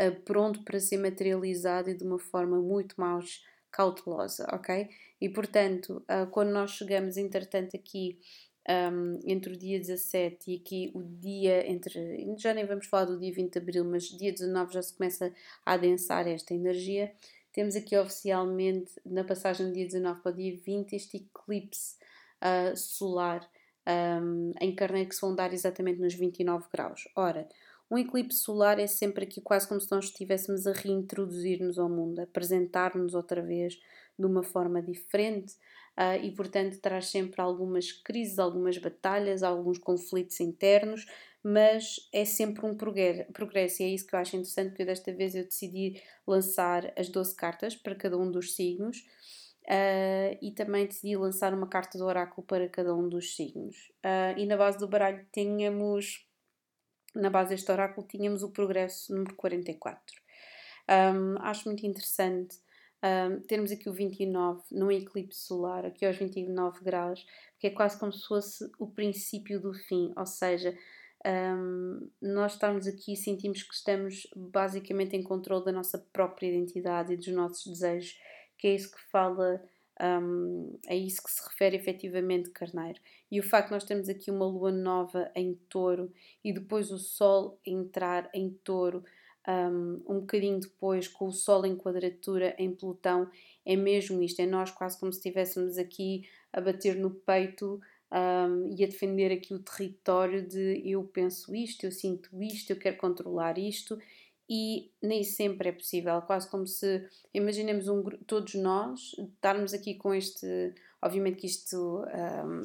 uh, 0.00 0.20
pronto 0.24 0.62
para 0.62 0.78
ser 0.78 0.98
materializado 0.98 1.90
e 1.90 1.94
de 1.94 2.04
uma 2.04 2.18
forma 2.18 2.60
muito 2.60 2.94
mais 3.00 3.42
cautelosa, 3.70 4.46
ok? 4.52 4.88
E 5.20 5.28
portanto, 5.28 6.04
uh, 6.10 6.30
quando 6.30 6.50
nós 6.50 6.72
chegamos, 6.72 7.16
entretanto, 7.16 7.76
aqui 7.76 8.18
um, 8.68 9.20
entre 9.24 9.54
o 9.54 9.56
dia 9.56 9.78
17 9.78 10.50
e 10.50 10.56
aqui 10.56 10.90
o 10.94 11.02
dia 11.02 11.68
entre. 11.70 12.34
Já 12.38 12.52
nem 12.52 12.66
vamos 12.66 12.86
falar 12.86 13.04
do 13.04 13.18
dia 13.18 13.32
20 13.32 13.52
de 13.52 13.58
abril, 13.58 13.84
mas 13.84 14.04
dia 14.04 14.32
19 14.32 14.74
já 14.74 14.82
se 14.82 14.94
começa 14.94 15.32
a 15.64 15.72
adensar 15.72 16.26
esta 16.26 16.54
energia. 16.54 17.12
Temos 17.52 17.74
aqui 17.74 17.96
oficialmente, 17.96 18.92
na 19.04 19.24
passagem 19.24 19.66
do 19.66 19.72
dia 19.72 19.86
19 19.86 20.20
para 20.20 20.32
o 20.32 20.34
dia 20.34 20.56
20, 20.56 20.92
este 20.94 21.16
eclipse 21.16 21.96
uh, 22.42 22.76
solar 22.76 23.48
um, 23.86 24.52
em 24.60 24.74
Carneiro 24.74 25.08
que 25.08 25.14
se 25.14 25.20
vão 25.20 25.34
dar 25.34 25.52
exatamente 25.52 26.00
nos 26.00 26.14
29 26.14 26.66
graus. 26.72 27.08
Ora, 27.14 27.48
um 27.90 27.96
eclipse 27.96 28.38
solar 28.38 28.80
é 28.80 28.86
sempre 28.86 29.24
aqui 29.24 29.40
quase 29.40 29.68
como 29.68 29.80
se 29.80 29.90
nós 29.90 30.06
estivéssemos 30.06 30.66
a 30.66 30.72
reintroduzir-nos 30.72 31.78
ao 31.78 31.88
mundo, 31.88 32.20
apresentar-nos 32.20 33.14
outra 33.14 33.40
vez 33.40 33.80
de 34.18 34.26
uma 34.26 34.42
forma 34.42 34.82
diferente 34.82 35.54
uh, 35.96 36.22
e, 36.22 36.32
portanto, 36.32 36.78
traz 36.80 37.06
sempre 37.06 37.40
algumas 37.40 37.92
crises, 37.92 38.38
algumas 38.38 38.76
batalhas, 38.78 39.42
alguns 39.42 39.78
conflitos 39.78 40.40
internos, 40.40 41.06
mas 41.44 42.08
é 42.12 42.24
sempre 42.24 42.66
um 42.66 42.74
progresso 42.74 43.82
e 43.82 43.84
é 43.84 43.88
isso 43.88 44.06
que 44.06 44.16
eu 44.16 44.18
acho 44.18 44.34
interessante, 44.34 44.70
porque 44.70 44.84
desta 44.84 45.12
vez 45.12 45.34
eu 45.36 45.44
decidi 45.44 46.02
lançar 46.26 46.92
as 46.96 47.08
12 47.08 47.36
cartas 47.36 47.76
para 47.76 47.94
cada 47.94 48.18
um 48.18 48.28
dos 48.28 48.54
signos 48.54 49.04
Uh, 49.68 50.38
e 50.40 50.52
também 50.52 50.86
decidi 50.86 51.16
lançar 51.16 51.52
uma 51.52 51.66
carta 51.66 51.98
do 51.98 52.04
oráculo 52.04 52.46
para 52.46 52.68
cada 52.68 52.94
um 52.94 53.08
dos 53.08 53.34
signos. 53.34 53.90
Uh, 54.04 54.38
e 54.38 54.46
na 54.46 54.56
base 54.56 54.78
do 54.78 54.86
baralho 54.86 55.26
tínhamos, 55.32 56.24
na 57.14 57.30
base 57.30 57.50
deste 57.50 57.70
oráculo, 57.72 58.06
tínhamos 58.06 58.44
o 58.44 58.52
progresso 58.52 59.12
número 59.12 59.34
44. 59.34 60.00
Um, 60.88 61.36
acho 61.40 61.68
muito 61.68 61.84
interessante 61.84 62.56
um, 63.04 63.40
termos 63.40 63.70
aqui 63.70 63.88
o 63.88 63.92
29 63.92 64.62
num 64.70 64.90
eclipse 64.90 65.40
solar, 65.40 65.84
aqui 65.84 66.06
aos 66.06 66.16
29 66.16 66.82
graus, 66.82 67.26
que 67.58 67.66
é 67.66 67.70
quase 67.70 67.98
como 67.98 68.12
se 68.12 68.26
fosse 68.26 68.70
o 68.78 68.86
princípio 68.86 69.60
do 69.60 69.74
fim, 69.74 70.12
ou 70.16 70.26
seja, 70.26 70.76
um, 71.26 72.08
nós 72.22 72.52
estamos 72.52 72.86
aqui 72.86 73.16
sentimos 73.16 73.62
que 73.62 73.74
estamos 73.74 74.28
basicamente 74.34 75.16
em 75.16 75.22
controle 75.22 75.64
da 75.64 75.72
nossa 75.72 75.98
própria 76.12 76.46
identidade 76.46 77.12
e 77.12 77.16
dos 77.16 77.28
nossos 77.28 77.66
desejos 77.66 78.16
que 78.58 78.66
é 78.66 78.74
isso 78.74 78.90
que 78.90 79.02
fala, 79.10 79.62
um, 80.00 80.78
é 80.86 80.96
isso 80.96 81.22
que 81.22 81.30
se 81.30 81.42
refere 81.48 81.76
efetivamente 81.76 82.50
Carneiro. 82.50 83.00
E 83.30 83.40
o 83.40 83.42
facto 83.42 83.68
de 83.68 83.72
nós 83.74 83.84
termos 83.84 84.08
aqui 84.08 84.30
uma 84.30 84.46
lua 84.46 84.72
nova 84.72 85.30
em 85.34 85.54
touro 85.68 86.12
e 86.44 86.52
depois 86.52 86.90
o 86.90 86.98
sol 86.98 87.58
entrar 87.64 88.28
em 88.34 88.50
touro 88.64 89.04
um, 89.48 90.02
um 90.08 90.20
bocadinho 90.20 90.60
depois 90.60 91.06
com 91.06 91.26
o 91.26 91.32
sol 91.32 91.64
em 91.64 91.76
quadratura 91.76 92.54
em 92.58 92.74
Plutão, 92.74 93.30
é 93.64 93.76
mesmo 93.76 94.22
isto, 94.22 94.40
é 94.40 94.46
nós 94.46 94.70
quase 94.70 94.98
como 94.98 95.12
se 95.12 95.18
estivéssemos 95.18 95.78
aqui 95.78 96.28
a 96.52 96.60
bater 96.60 96.96
no 96.96 97.10
peito 97.10 97.80
um, 98.12 98.74
e 98.76 98.84
a 98.84 98.86
defender 98.86 99.32
aqui 99.32 99.54
o 99.54 99.58
território 99.58 100.46
de 100.46 100.82
eu 100.84 101.02
penso 101.04 101.54
isto, 101.54 101.84
eu 101.84 101.92
sinto 101.92 102.30
isto, 102.42 102.70
eu 102.70 102.78
quero 102.78 102.96
controlar 102.96 103.58
isto 103.58 103.98
e 104.48 104.92
nem 105.02 105.24
sempre 105.24 105.70
é 105.70 105.72
possível, 105.72 106.22
quase 106.22 106.48
como 106.50 106.66
se 106.66 107.08
imaginemos 107.34 107.88
um, 107.88 108.02
todos 108.26 108.54
nós 108.54 109.12
estarmos 109.18 109.74
aqui 109.74 109.94
com 109.94 110.14
este. 110.14 110.74
Obviamente 111.02 111.40
que 111.40 111.46
isto 111.46 112.04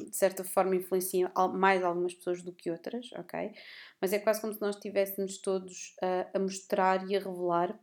de 0.08 0.16
certa 0.16 0.42
forma 0.42 0.74
influencia 0.74 1.30
mais 1.54 1.84
algumas 1.84 2.14
pessoas 2.14 2.42
do 2.42 2.52
que 2.52 2.70
outras, 2.70 3.10
ok? 3.12 3.52
Mas 4.00 4.12
é 4.12 4.18
quase 4.18 4.40
como 4.40 4.52
se 4.52 4.60
nós 4.60 4.74
estivéssemos 4.76 5.38
todos 5.38 5.94
a 6.34 6.38
mostrar 6.38 7.08
e 7.08 7.14
a 7.14 7.20
revelar 7.20 7.78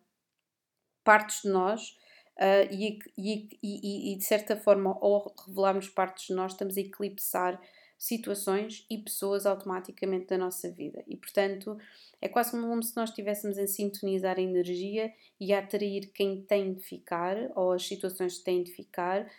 partes 1.03 1.43
de 1.43 1.49
nós 1.49 1.95
e, 2.71 2.99
e, 3.61 4.15
de 4.17 4.23
certa 4.23 4.57
forma, 4.57 4.89
ao 4.89 5.33
revelarmos 5.47 5.87
partes 5.89 6.27
de 6.27 6.33
nós, 6.33 6.53
estamos 6.53 6.77
a 6.77 6.81
eclipsar 6.81 7.61
situações 7.99 8.85
e 8.89 8.97
pessoas 8.97 9.45
automaticamente 9.45 10.27
da 10.27 10.37
nossa 10.37 10.71
vida. 10.71 11.03
E 11.05 11.17
portanto, 11.17 11.77
é 12.21 12.29
quase 12.29 12.51
como 12.51 12.81
se 12.81 12.95
nós 12.95 13.09
estivéssemos 13.09 13.57
a 13.57 13.67
sintonizar 13.67 14.37
a 14.37 14.41
energia 14.41 15.13
e 15.37 15.53
a 15.53 15.59
atrair 15.59 16.09
quem 16.13 16.41
tem 16.41 16.73
de 16.73 16.81
ficar 16.81 17.35
ou 17.55 17.73
as 17.73 17.85
situações 17.85 18.37
que 18.37 18.45
têm 18.45 18.63
de 18.63 18.71
ficar 18.71 19.29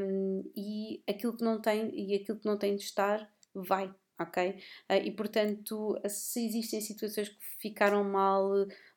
um, 0.00 0.42
e 0.56 1.02
aquilo 1.06 1.36
que 1.36 1.44
não 1.44 1.60
tem 1.60 1.90
e 1.94 2.14
aquilo 2.14 2.38
que 2.38 2.46
não 2.46 2.56
tem 2.56 2.74
de 2.74 2.82
estar 2.82 3.30
vai. 3.54 3.94
Ok? 4.18 4.50
Uh, 4.50 5.04
e 5.04 5.10
portanto, 5.12 5.98
se 6.06 6.44
existem 6.46 6.80
situações 6.80 7.28
que 7.28 7.38
ficaram 7.58 8.04
mal 8.04 8.50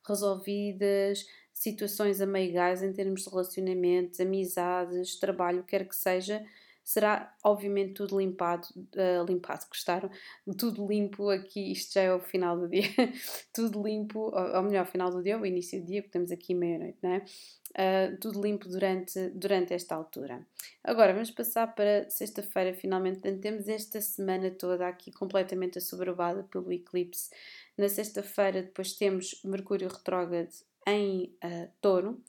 resolvidas, 0.06 1.26
situações 1.54 2.20
ameigais 2.20 2.84
em 2.84 2.92
termos 2.92 3.24
de 3.24 3.30
relacionamentos, 3.30 4.20
amizades, 4.20 5.18
trabalho, 5.18 5.64
quer 5.64 5.88
que 5.88 5.96
seja, 5.96 6.44
será 6.84 7.34
obviamente 7.44 7.94
tudo 7.94 8.20
limpado, 8.20 8.68
uh, 8.76 9.26
limpado, 9.26 9.66
gostaram? 9.70 10.10
Tudo 10.58 10.86
limpo 10.86 11.30
aqui, 11.30 11.72
isto 11.72 11.94
já 11.94 12.02
é 12.02 12.14
o 12.14 12.20
final 12.20 12.60
do 12.60 12.68
dia, 12.68 12.84
tudo 13.54 13.82
limpo, 13.82 14.20
ou, 14.20 14.56
ou 14.56 14.64
melhor, 14.64 14.86
final 14.86 15.10
do 15.10 15.24
dia, 15.24 15.38
ou 15.38 15.46
início 15.46 15.80
do 15.80 15.88
dia, 15.88 16.02
porque 16.02 16.12
temos 16.12 16.32
aqui 16.32 16.54
meia-noite, 16.54 16.98
não 17.02 17.12
é? 17.12 17.26
Uh, 17.74 18.18
tudo 18.20 18.42
limpo 18.42 18.68
durante, 18.68 19.30
durante 19.30 19.74
esta 19.74 19.96
altura. 19.96 20.46
Agora 20.84 21.14
vamos 21.14 21.32
passar 21.32 21.74
para 21.74 22.10
sexta-feira, 22.10 22.74
finalmente, 22.74 23.20
temos 23.38 23.68
esta 23.68 24.02
semana 24.02 24.52
toda 24.52 24.88
aqui 24.88 25.12
completamente 25.12 25.78
assoberbada 25.78 26.44
pelo 26.44 26.72
eclipse. 26.72 27.32
Na 27.78 27.90
sexta-feira, 27.90 28.62
depois 28.62 28.94
temos 28.94 29.42
Mercúrio 29.44 29.88
retrógrado 29.88 30.54
em 30.88 31.36
uh, 31.44 31.70
Touro. 31.82 32.22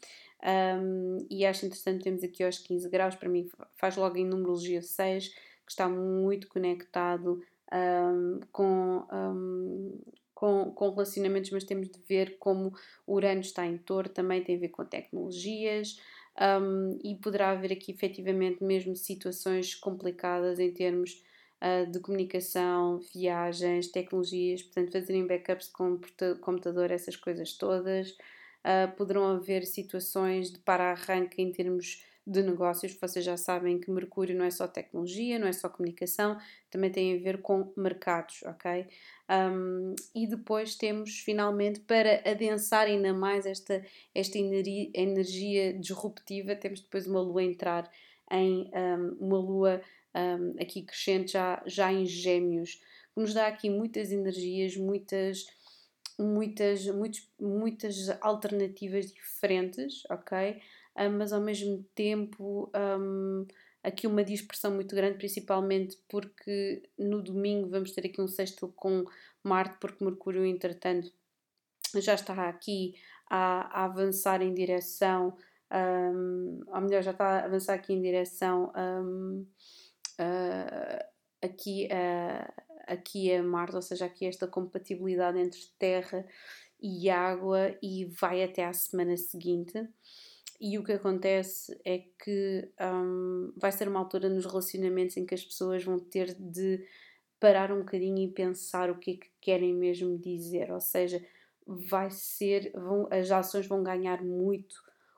Um, 0.45 1.27
e 1.31 1.47
acho 1.47 1.65
interessante, 1.65 2.05
temos 2.05 2.23
aqui 2.23 2.45
aos 2.45 2.59
15 2.59 2.89
graus, 2.91 3.15
para 3.15 3.31
mim 3.31 3.49
faz 3.77 3.97
logo 3.97 4.17
em 4.19 4.27
numerologia 4.27 4.83
6, 4.83 5.29
que 5.29 5.71
está 5.71 5.89
muito 5.89 6.49
conectado 6.49 7.43
um, 7.73 8.41
com, 8.53 9.07
um, 9.11 10.01
com, 10.35 10.71
com, 10.73 10.91
relacionamentos, 10.91 11.51
mas 11.51 11.65
temos 11.65 11.89
de 11.89 11.99
ver 12.01 12.37
como 12.39 12.75
Urano 13.07 13.41
está 13.41 13.67
em 13.67 13.79
touro, 13.79 14.11
também 14.11 14.45
tem 14.45 14.57
a 14.57 14.61
ver 14.61 14.69
com 14.69 14.85
tecnologias. 14.85 15.99
e 17.03 17.15
poderá 17.23 17.53
haver 17.53 17.73
aqui 17.73 17.93
efetivamente 17.93 18.63
mesmo 18.63 18.95
situações 18.95 19.75
complicadas 19.75 20.59
em 20.59 20.71
termos 20.71 21.23
uh, 21.63 21.91
de 21.91 22.01
comunicação, 22.01 23.01
viagens, 23.15 23.89
tecnologias, 23.89 24.63
portanto, 24.63 24.93
fazerem 24.93 25.27
backups 25.27 25.69
de 25.69 26.35
computador, 26.41 26.91
essas 26.91 27.17
coisas 27.17 27.55
todas 27.55 28.15
uh, 28.65 28.95
poderão 28.97 29.27
haver 29.27 29.65
situações 29.67 30.51
de 30.51 30.59
para-arranque 30.59 31.41
em 31.41 31.53
termos 31.53 32.05
de 32.27 32.43
negócios. 32.43 32.97
Vocês 32.99 33.25
já 33.25 33.37
sabem 33.37 33.79
que 33.79 33.91
Mercúrio 33.91 34.37
não 34.37 34.45
é 34.45 34.51
só 34.51 34.67
tecnologia, 34.67 35.39
não 35.39 35.47
é 35.47 35.53
só 35.53 35.69
comunicação, 35.69 36.39
também 36.71 36.91
tem 36.91 37.15
a 37.15 37.23
ver 37.23 37.43
com 37.43 37.73
mercados, 37.77 38.43
ok? 38.45 38.87
Um, 39.31 39.95
e 40.15 40.27
depois 40.27 40.75
temos 40.75 41.21
finalmente, 41.21 41.81
para 41.81 42.23
adensar 42.29 42.87
ainda 42.87 43.13
mais 43.13 43.47
esta, 43.47 43.85
esta 44.15 44.39
energia 44.39 45.73
disruptiva, 45.75 46.57
temos 46.57 46.81
depois 46.81 47.07
uma 47.07 47.21
lua 47.21 47.43
entrar 47.43 47.91
em 48.31 48.71
um, 48.75 49.17
uma 49.21 49.39
lua 49.39 49.83
um, 50.15 50.55
aqui 50.61 50.83
crescente 50.83 51.33
já, 51.33 51.63
já 51.67 51.93
em 51.93 52.07
gêmeos, 52.07 52.81
que 53.15 53.21
nos 53.21 53.35
dá 53.35 53.47
aqui 53.47 53.69
muitas 53.69 54.11
energias, 54.11 54.77
muitas 54.77 55.47
muitas, 56.19 56.87
muitos, 56.87 57.29
muitas 57.41 58.09
alternativas 58.21 59.13
diferentes, 59.13 60.03
ok? 60.11 60.61
Uh, 60.97 61.11
mas 61.11 61.33
ao 61.33 61.41
mesmo 61.41 61.85
tempo 61.95 62.71
um, 62.75 63.47
aqui 63.83 64.07
uma 64.07 64.25
dispersão 64.25 64.73
muito 64.73 64.95
grande, 64.95 65.19
principalmente 65.19 65.99
porque 66.09 66.83
no 66.99 67.23
domingo 67.23 67.69
vamos 67.69 67.93
ter 67.93 68.07
aqui 68.07 68.21
um 68.21 68.29
sexto 68.29 68.73
com 68.77 69.05
Marte, 69.43 69.77
porque 69.81 70.05
Mercúrio, 70.05 70.45
entretanto, 70.45 71.13
já 71.97 72.15
está 72.15 72.49
aqui 72.49 72.95
a, 73.29 73.83
a 73.83 73.85
avançar 73.85 74.41
em 74.41 74.55
direção, 74.55 75.37
um, 75.73 76.61
ou 76.67 76.81
melhor, 76.81 77.03
já 77.03 77.11
está 77.11 77.41
a 77.41 77.45
avançar 77.45 77.75
aqui 77.75 77.93
em 77.93 78.01
direção 78.01 78.73
um, 78.77 79.47
uh, 80.21 81.05
aqui 81.43 81.89
a. 81.93 82.53
Uh, 82.59 82.74
aqui 82.87 83.31
é 83.31 83.41
Marte, 83.43 83.77
ou 83.77 83.83
seja, 83.83 84.07
aqui 84.07 84.27
esta 84.27 84.47
compatibilidade 84.47 85.39
entre 85.39 85.61
Terra 85.79 86.27
e 86.81 87.09
água 87.09 87.77
e 87.83 88.05
vai 88.05 88.43
até 88.43 88.65
à 88.65 88.73
semana 88.73 89.17
seguinte. 89.17 89.89
E 90.61 90.79
o 90.79 90.85
que 90.85 90.93
acontece 90.93 91.79
é 91.85 92.05
que 92.23 92.71
um, 92.81 93.53
vai 93.57 93.73
ser 93.73 93.89
uma 93.89 94.01
altura 94.01 94.29
nos 94.29 94.47
relacionamentos 94.47 95.17
em 95.17 95.27
que 95.27 95.35
as 95.35 95.45
pessoas 95.45 95.83
vão 95.83 95.99
ter 95.99 96.35
de 96.35 96.87
parar 97.41 97.73
um 97.73 97.81
bocadinho 97.81 98.19
e 98.19 98.33
pensar 98.33 98.91
o 98.91 98.99
que 98.99 99.11
é 99.11 99.17
que 99.17 99.31
querem 99.41 99.75
mesmo 99.75 100.17
dizer, 100.19 100.71
ou 100.71 100.81
seja, 100.81 101.23
vai 101.67 102.11
ser, 102.11 102.71
vão, 102.73 103.09
as 103.11 103.31
ações 103.31 103.67
vão 103.67 103.83
ganhar 103.83 104.23
muito 104.23 104.77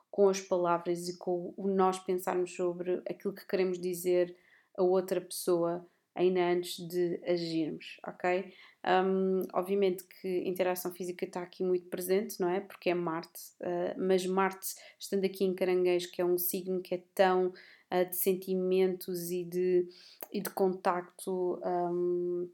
com 0.09 0.27
as 0.27 0.41
palavras 0.41 1.07
e 1.07 1.17
com 1.17 1.53
o 1.55 1.67
nós 1.67 1.99
pensarmos 1.99 2.53
sobre 2.53 3.01
aquilo 3.09 3.33
que 3.33 3.45
queremos 3.45 3.79
dizer 3.79 4.35
a 4.75 4.83
outra 4.83 5.21
pessoa 5.21 5.85
ainda 6.17 6.41
antes 6.51 6.85
de 6.87 7.21
agirmos, 7.25 7.99
ok? 8.05 8.51
Um, 8.85 9.41
obviamente 9.53 10.03
que 10.03 10.47
interação 10.47 10.91
física 10.93 11.25
está 11.25 11.41
aqui 11.41 11.63
muito 11.63 11.87
presente, 11.89 12.39
não 12.39 12.49
é? 12.49 12.59
Porque 12.59 12.89
é 12.89 12.93
Marte, 12.93 13.39
uh, 13.61 13.99
mas 13.99 14.25
Marte, 14.25 14.75
estando 14.99 15.25
aqui 15.25 15.43
em 15.43 15.53
Caranguejo, 15.53 16.11
que 16.11 16.21
é 16.21 16.25
um 16.25 16.37
signo 16.37 16.81
que 16.81 16.95
é 16.95 17.03
tão 17.13 17.47
uh, 17.47 18.09
de 18.09 18.15
sentimentos 18.15 19.29
e 19.31 19.43
de, 19.43 19.87
e 20.31 20.41
de 20.41 20.49
contacto 20.49 21.61
um, 21.63 22.49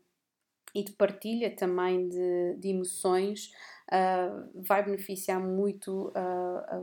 e 0.76 0.84
de 0.84 0.92
partilha 0.94 1.56
também 1.56 2.10
de, 2.10 2.56
de 2.58 2.68
emoções, 2.70 3.52
uh, 3.90 4.62
vai 4.68 4.84
beneficiar 4.84 5.40
muito 5.40 6.12
a, 6.16 6.80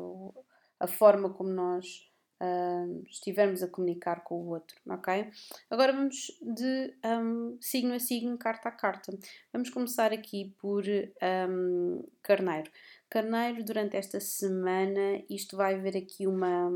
a 0.80 0.87
forma 0.87 1.28
como 1.30 1.50
nós 1.50 2.10
estivermos 3.09 3.62
a 3.62 3.68
comunicar 3.68 4.25
com 4.25 4.37
o 4.37 4.49
outro, 4.49 4.76
ok? 4.88 5.30
Agora 5.68 5.92
vamos 5.92 6.38
de 6.40 6.94
um, 7.04 7.59
signo 7.61 7.94
a 7.94 7.99
signo, 7.99 8.38
carta 8.38 8.68
a 8.68 8.73
carta. 8.73 9.16
Vamos 9.52 9.70
começar 9.70 10.12
aqui 10.12 10.54
por 10.59 10.85
um, 11.49 12.04
Carneiro. 12.23 12.70
Carneiro, 13.09 13.64
durante 13.64 13.97
esta 13.97 14.20
semana, 14.20 15.23
isto 15.28 15.56
vai 15.56 15.75
haver 15.75 15.97
aqui 15.97 16.26
uma. 16.26 16.70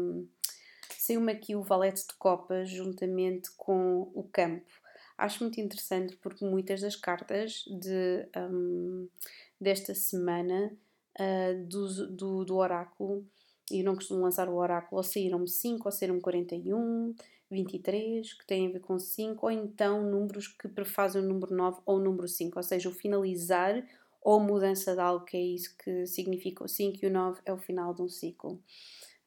Saiu-me 0.99 1.33
aqui 1.33 1.55
o 1.55 1.63
valete 1.63 2.07
de 2.07 2.15
copas 2.15 2.69
juntamente 2.69 3.51
com 3.57 4.11
o 4.15 4.29
campo. 4.33 4.71
Acho 5.17 5.45
muito 5.45 5.61
interessante 5.61 6.17
porque 6.17 6.45
muitas 6.45 6.81
das 6.81 6.97
cartas 6.97 7.65
de, 7.67 8.29
um, 8.37 9.09
desta 9.61 9.95
semana 9.95 10.73
uh, 11.21 11.65
do, 11.67 12.09
do, 12.09 12.45
do 12.45 12.57
oráculo 12.57 13.25
e 13.71 13.83
não 13.83 13.95
costumo 13.95 14.21
lançar 14.21 14.49
o 14.49 14.57
oráculo, 14.57 14.99
ou 14.99 15.03
saíram-me 15.03 15.49
5, 15.49 15.83
ou 15.87 15.93
saíram-me 15.93 16.21
41, 16.21 17.15
23, 17.51 18.33
que 18.35 18.47
têm 18.47 18.69
a 18.69 18.73
ver 18.73 18.81
com 18.81 18.99
5, 18.99 19.47
ou 19.47 19.51
então 19.51 20.03
números 20.03 20.49
que 20.49 20.69
prefazem 20.69 21.23
o 21.23 21.25
número 21.25 21.55
9 21.55 21.81
ou 21.87 21.97
o 21.97 22.01
número 22.01 22.29
5, 22.29 22.59
ou 22.59 22.63
seja, 22.63 22.89
o 22.89 22.93
finalizar 22.93 23.85
ou 24.23 24.41
mudança 24.41 24.95
de 24.95 25.01
algo, 25.01 25.25
que 25.25 25.37
é 25.37 25.41
isso 25.41 25.77
que 25.77 26.07
significa 26.07 26.65
o 26.65 26.69
5 26.69 26.99
e 27.03 27.07
o 27.07 27.13
9 27.13 27.41
é 27.45 27.53
o 27.53 27.59
final 27.59 27.93
de 27.93 28.03
um 28.03 28.09
ciclo. 28.09 28.59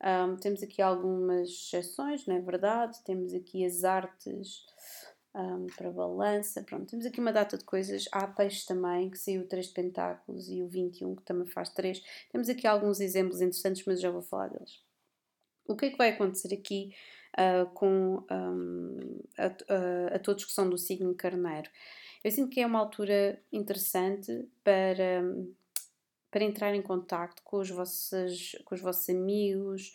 Um, 0.03 0.35
temos 0.37 0.61
aqui 0.61 0.81
algumas 0.81 1.49
exceções, 1.49 2.25
não 2.25 2.35
é 2.35 2.39
verdade? 2.39 2.99
Temos 3.03 3.33
aqui 3.33 3.65
as 3.65 3.83
artes 3.83 4.65
um, 5.37 5.67
para 5.67 5.91
balança. 5.91 6.63
Pronto, 6.63 6.89
temos 6.89 7.05
aqui 7.05 7.19
uma 7.19 7.31
data 7.31 7.57
de 7.57 7.63
coisas. 7.63 8.05
Há 8.11 8.27
peixe 8.27 8.65
também, 8.65 9.09
que 9.09 9.17
saiu 9.17 9.43
o 9.43 9.47
3 9.47 9.67
de 9.67 9.73
Pentáculos 9.73 10.49
e 10.49 10.63
o 10.63 10.67
21, 10.67 11.15
que 11.15 11.23
também 11.23 11.45
faz 11.45 11.69
3. 11.69 12.01
Temos 12.31 12.49
aqui 12.49 12.65
alguns 12.65 12.99
exemplos 12.99 13.39
interessantes, 13.39 13.83
mas 13.85 14.01
já 14.01 14.09
vou 14.09 14.21
falar 14.21 14.47
deles. 14.47 14.81
O 15.67 15.75
que 15.75 15.85
é 15.85 15.89
que 15.91 15.97
vai 15.97 16.09
acontecer 16.09 16.53
aqui 16.53 16.95
uh, 17.37 17.69
com 17.73 18.25
um, 18.31 19.21
a, 19.37 19.45
a, 19.45 20.15
a, 20.15 20.19
todos 20.19 20.45
que 20.45 20.51
são 20.51 20.69
do 20.69 20.77
signo 20.77 21.13
carneiro? 21.13 21.69
Eu 22.23 22.31
sinto 22.31 22.49
que 22.49 22.59
é 22.59 22.65
uma 22.65 22.79
altura 22.79 23.39
interessante 23.51 24.49
para, 24.63 25.23
para 26.31 26.43
entrar 26.43 26.73
em 26.73 26.81
contato 26.81 27.43
com 27.43 27.57
os 27.57 27.69
vossos, 27.69 28.55
com 28.65 28.73
os 28.73 28.81
vossos 28.81 29.07
amigos, 29.09 29.93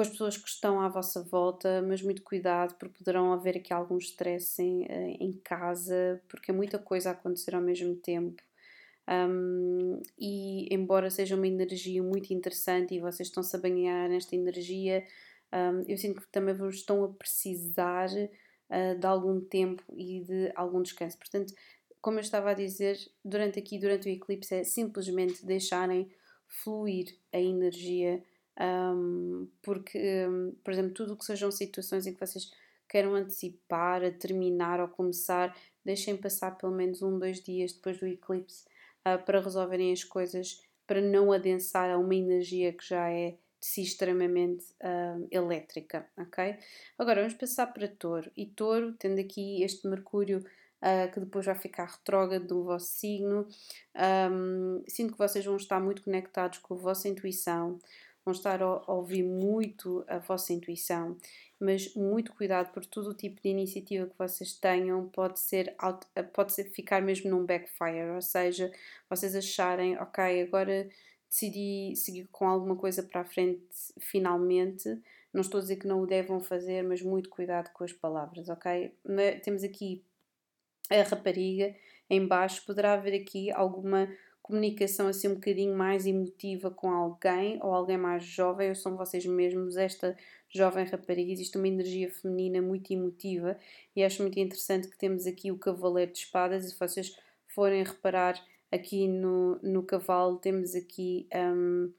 com 0.00 0.02
as 0.02 0.08
pessoas 0.08 0.38
que 0.38 0.48
estão 0.48 0.80
à 0.80 0.88
vossa 0.88 1.22
volta, 1.22 1.82
mas 1.82 2.00
muito 2.00 2.22
cuidado, 2.22 2.74
porque 2.76 2.96
poderão 2.96 3.34
haver 3.34 3.58
aqui 3.58 3.70
algum 3.70 3.98
stress 3.98 4.58
em, 4.62 4.86
eh, 4.88 5.16
em 5.20 5.30
casa, 5.32 6.22
porque 6.26 6.50
é 6.50 6.54
muita 6.54 6.78
coisa 6.78 7.10
a 7.10 7.12
acontecer 7.12 7.54
ao 7.54 7.60
mesmo 7.60 7.94
tempo. 7.96 8.42
Um, 9.06 10.00
e 10.18 10.74
embora 10.74 11.10
seja 11.10 11.36
uma 11.36 11.46
energia 11.46 12.02
muito 12.02 12.32
interessante 12.32 12.94
e 12.94 12.98
vocês 12.98 13.28
estão-se 13.28 13.54
a 13.54 13.58
banhar 13.58 14.08
nesta 14.08 14.34
energia, 14.34 15.04
um, 15.52 15.84
eu 15.86 15.98
sinto 15.98 16.22
que 16.22 16.28
também 16.28 16.54
vos 16.54 16.76
estão 16.76 17.04
a 17.04 17.08
precisar 17.08 18.08
uh, 18.08 18.98
de 18.98 19.06
algum 19.06 19.38
tempo 19.38 19.84
e 19.92 20.20
de 20.20 20.50
algum 20.54 20.80
descanso. 20.80 21.18
Portanto, 21.18 21.52
como 22.00 22.16
eu 22.16 22.22
estava 22.22 22.52
a 22.52 22.54
dizer, 22.54 22.96
durante 23.22 23.58
aqui, 23.58 23.78
durante 23.78 24.08
o 24.08 24.12
eclipse, 24.12 24.54
é 24.54 24.64
simplesmente 24.64 25.44
deixarem 25.44 26.10
fluir 26.46 27.18
a 27.34 27.38
energia 27.38 28.24
um, 28.60 29.48
porque, 29.62 29.98
um, 30.28 30.52
por 30.62 30.72
exemplo, 30.72 30.92
tudo 30.92 31.14
o 31.14 31.16
que 31.16 31.24
sejam 31.24 31.50
situações 31.50 32.06
em 32.06 32.12
que 32.12 32.20
vocês 32.20 32.52
queiram 32.88 33.14
antecipar, 33.14 34.04
a 34.04 34.10
terminar 34.10 34.80
ou 34.80 34.88
começar, 34.88 35.56
deixem 35.84 36.16
passar 36.16 36.58
pelo 36.58 36.72
menos 36.72 37.00
um, 37.02 37.18
dois 37.18 37.40
dias 37.40 37.72
depois 37.72 37.98
do 37.98 38.06
eclipse 38.06 38.64
uh, 39.06 39.22
para 39.24 39.40
resolverem 39.40 39.92
as 39.92 40.04
coisas, 40.04 40.62
para 40.86 41.00
não 41.00 41.32
adensar 41.32 41.88
a 41.90 41.98
uma 41.98 42.14
energia 42.14 42.72
que 42.72 42.86
já 42.86 43.08
é 43.10 43.30
de 43.30 43.66
si 43.66 43.82
extremamente 43.82 44.64
uh, 44.82 45.26
elétrica, 45.30 46.06
ok? 46.16 46.56
Agora 46.98 47.20
vamos 47.20 47.34
passar 47.34 47.66
para 47.68 47.86
Touro. 47.86 48.30
E 48.36 48.46
Touro, 48.46 48.92
tendo 48.98 49.20
aqui 49.20 49.62
este 49.62 49.86
Mercúrio 49.86 50.38
uh, 50.38 51.12
que 51.12 51.20
depois 51.20 51.46
vai 51.46 51.54
ficar 51.54 51.84
retrógrado 51.84 52.46
do 52.46 52.64
vosso 52.64 52.86
signo, 52.86 53.46
um, 54.32 54.82
sinto 54.88 55.12
que 55.12 55.18
vocês 55.18 55.44
vão 55.44 55.56
estar 55.56 55.78
muito 55.78 56.02
conectados 56.02 56.58
com 56.58 56.74
a 56.74 56.78
vossa 56.78 57.08
intuição, 57.08 57.78
a, 58.86 58.92
ouvir 58.92 59.22
muito 59.22 60.04
a 60.08 60.18
vossa 60.18 60.52
intuição, 60.52 61.16
mas 61.58 61.94
muito 61.94 62.32
cuidado 62.32 62.72
por 62.72 62.86
todo 62.86 63.10
o 63.10 63.14
tipo 63.14 63.40
de 63.42 63.48
iniciativa 63.48 64.06
que 64.06 64.18
vocês 64.18 64.54
tenham 64.54 65.08
pode 65.08 65.38
ser, 65.38 65.74
pode 66.32 66.52
ser 66.52 66.64
ficar 66.64 67.02
mesmo 67.02 67.30
num 67.30 67.44
backfire, 67.44 68.10
ou 68.14 68.22
seja, 68.22 68.72
vocês 69.08 69.34
acharem, 69.36 69.98
ok, 69.98 70.42
agora 70.42 70.88
decidi 71.28 71.94
seguir 71.96 72.28
com 72.32 72.48
alguma 72.48 72.76
coisa 72.76 73.02
para 73.02 73.20
a 73.20 73.24
frente 73.24 73.62
finalmente. 74.00 74.88
Não 75.32 75.42
estou 75.42 75.58
a 75.58 75.60
dizer 75.60 75.76
que 75.76 75.86
não 75.86 76.00
o 76.00 76.06
devam 76.06 76.40
fazer, 76.40 76.82
mas 76.82 77.02
muito 77.02 77.30
cuidado 77.30 77.70
com 77.72 77.84
as 77.84 77.92
palavras, 77.92 78.48
ok? 78.48 78.92
Temos 79.44 79.62
aqui 79.62 80.02
a 80.90 81.02
rapariga 81.02 81.74
em 82.08 82.26
baixo, 82.26 82.66
poderá 82.66 82.94
haver 82.94 83.14
aqui 83.14 83.52
alguma 83.52 84.08
comunicação 84.50 85.06
assim 85.06 85.28
um 85.28 85.34
bocadinho 85.34 85.76
mais 85.76 86.06
emotiva 86.06 86.70
com 86.70 86.90
alguém 86.90 87.58
ou 87.62 87.72
alguém 87.72 87.96
mais 87.96 88.24
jovem, 88.24 88.68
ou 88.68 88.74
são 88.74 88.96
vocês 88.96 89.24
mesmos 89.24 89.76
esta 89.76 90.16
jovem 90.48 90.84
rapariga, 90.84 91.30
existe 91.30 91.56
uma 91.56 91.68
energia 91.68 92.10
feminina 92.10 92.60
muito 92.60 92.92
emotiva 92.92 93.56
e 93.94 94.02
acho 94.02 94.22
muito 94.22 94.38
interessante 94.40 94.88
que 94.88 94.98
temos 94.98 95.24
aqui 95.24 95.52
o 95.52 95.58
cavaleiro 95.58 96.12
de 96.12 96.18
espadas. 96.18 96.64
E 96.64 96.70
se 96.70 96.78
vocês 96.78 97.16
forem 97.46 97.84
reparar 97.84 98.34
aqui 98.72 99.06
no, 99.06 99.60
no 99.62 99.84
cavalo 99.84 100.36
temos 100.38 100.74
aqui 100.74 101.28
um, 101.32 101.92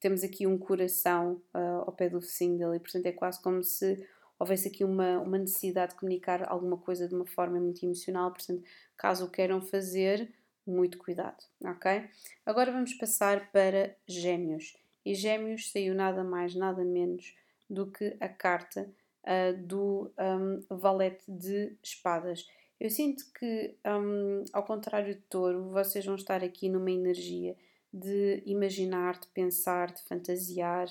temos 0.00 0.24
aqui 0.24 0.46
um 0.46 0.56
coração 0.56 1.42
uh, 1.54 1.84
ao 1.86 1.92
pé 1.92 2.08
do 2.08 2.22
focinho 2.22 2.56
dele. 2.56 2.76
E 2.76 2.80
portanto 2.80 3.04
é 3.04 3.12
quase 3.12 3.42
como 3.42 3.62
se 3.62 4.02
houvesse 4.38 4.68
aqui 4.68 4.82
uma, 4.82 5.20
uma 5.20 5.36
necessidade 5.36 5.92
de 5.92 6.00
comunicar 6.00 6.50
alguma 6.50 6.78
coisa 6.78 7.06
de 7.06 7.14
uma 7.14 7.26
forma 7.26 7.60
muito 7.60 7.84
emocional, 7.84 8.30
portanto 8.30 8.62
caso 8.96 9.26
o 9.26 9.30
queiram 9.30 9.60
fazer 9.60 10.32
muito 10.66 10.98
cuidado, 10.98 11.42
ok? 11.64 12.08
Agora 12.44 12.72
vamos 12.72 12.94
passar 12.94 13.50
para 13.50 13.94
Gêmeos. 14.06 14.76
E 15.04 15.14
Gêmeos 15.14 15.70
saiu 15.70 15.94
nada 15.94 16.22
mais, 16.22 16.54
nada 16.54 16.84
menos 16.84 17.34
do 17.68 17.90
que 17.90 18.16
a 18.20 18.28
carta 18.28 18.90
uh, 19.24 19.66
do 19.66 20.12
um, 20.18 20.76
Valete 20.76 21.24
de 21.28 21.76
Espadas. 21.82 22.46
Eu 22.78 22.90
sinto 22.90 23.24
que, 23.38 23.76
um, 23.86 24.44
ao 24.52 24.64
contrário 24.64 25.14
de 25.14 25.20
Touro, 25.22 25.68
vocês 25.70 26.04
vão 26.04 26.14
estar 26.14 26.42
aqui 26.42 26.68
numa 26.68 26.90
energia 26.90 27.56
de 27.92 28.42
imaginar, 28.46 29.18
de 29.18 29.26
pensar, 29.28 29.92
de 29.92 30.02
fantasiar. 30.02 30.88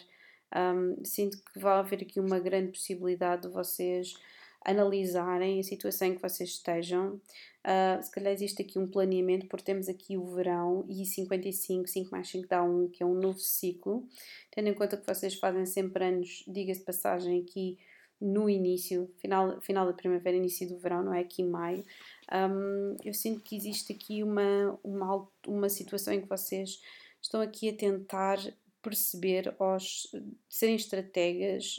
Um, 0.55 1.03
sinto 1.03 1.37
que 1.37 1.59
vai 1.59 1.77
haver 1.77 2.01
aqui 2.01 2.19
uma 2.19 2.39
grande 2.39 2.71
possibilidade 2.71 3.43
de 3.43 3.47
vocês 3.49 4.13
analisarem 4.65 5.59
a 5.59 5.63
situação 5.63 6.07
em 6.07 6.15
que 6.15 6.21
vocês 6.21 6.49
estejam. 6.49 7.21
Uh, 7.59 8.01
se 8.01 8.11
calhar 8.11 8.31
existe 8.31 8.61
aqui 8.61 8.79
um 8.79 8.87
planeamento, 8.87 9.47
porque 9.47 9.65
temos 9.65 9.89
aqui 9.89 10.17
o 10.17 10.25
verão 10.25 10.85
e 10.87 11.05
55, 11.05 11.87
5 11.87 12.11
mais 12.11 12.29
5 12.29 12.47
dá 12.47 12.63
1, 12.63 12.89
que 12.89 13.03
é 13.03 13.05
um 13.05 13.15
novo 13.15 13.39
ciclo. 13.39 14.07
Tendo 14.51 14.69
em 14.69 14.73
conta 14.73 14.97
que 14.97 15.05
vocês 15.05 15.35
fazem 15.35 15.65
sempre 15.65 16.05
anos, 16.05 16.43
diga-se 16.47 16.81
passagem, 16.81 17.41
aqui 17.41 17.77
no 18.19 18.49
início, 18.49 19.09
final, 19.17 19.61
final 19.61 19.85
da 19.85 19.93
primavera, 19.93 20.35
início 20.35 20.67
do 20.67 20.77
verão, 20.77 21.03
não 21.03 21.13
é? 21.13 21.21
Aqui 21.21 21.41
em 21.41 21.49
maio. 21.49 21.85
Um, 22.31 22.97
eu 23.03 23.13
sinto 23.13 23.41
que 23.41 23.55
existe 23.55 23.93
aqui 23.93 24.23
uma, 24.23 24.77
uma, 24.83 25.27
uma 25.47 25.69
situação 25.69 26.13
em 26.13 26.21
que 26.21 26.27
vocês 26.27 26.81
estão 27.21 27.39
aqui 27.41 27.69
a 27.69 27.73
tentar 27.73 28.37
perceber, 28.81 29.53
aos, 29.59 30.13
serem 30.47 30.75
estrategas 30.75 31.77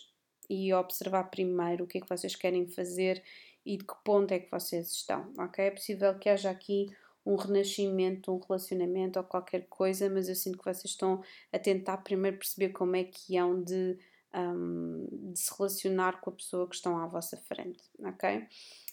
e 0.50 0.74
observar 0.74 1.30
primeiro 1.30 1.84
o 1.84 1.86
que 1.86 1.98
é 1.98 2.00
que 2.00 2.08
vocês 2.08 2.34
querem 2.34 2.66
fazer 2.66 3.22
e 3.64 3.76
de 3.76 3.84
que 3.84 3.94
ponto 4.04 4.32
é 4.32 4.40
que 4.40 4.50
vocês 4.50 4.90
estão, 4.90 5.32
ok? 5.38 5.64
É 5.64 5.70
possível 5.70 6.18
que 6.18 6.28
haja 6.28 6.50
aqui 6.50 6.88
um 7.24 7.36
renascimento, 7.36 8.32
um 8.32 8.40
relacionamento 8.40 9.18
ou 9.18 9.24
qualquer 9.24 9.66
coisa, 9.68 10.10
mas 10.10 10.28
eu 10.28 10.34
sinto 10.34 10.58
que 10.58 10.64
vocês 10.64 10.86
estão 10.86 11.22
a 11.52 11.58
tentar 11.58 11.98
primeiro 11.98 12.36
perceber 12.38 12.70
como 12.70 12.96
é 12.96 13.04
que 13.04 13.36
hão 13.36 13.62
de, 13.62 13.96
um, 14.34 15.06
de 15.32 15.38
se 15.38 15.56
relacionar 15.56 16.20
com 16.20 16.30
a 16.30 16.32
pessoa 16.32 16.68
que 16.68 16.74
estão 16.74 16.98
à 16.98 17.06
vossa 17.06 17.36
frente, 17.36 17.82
ok? 18.02 18.46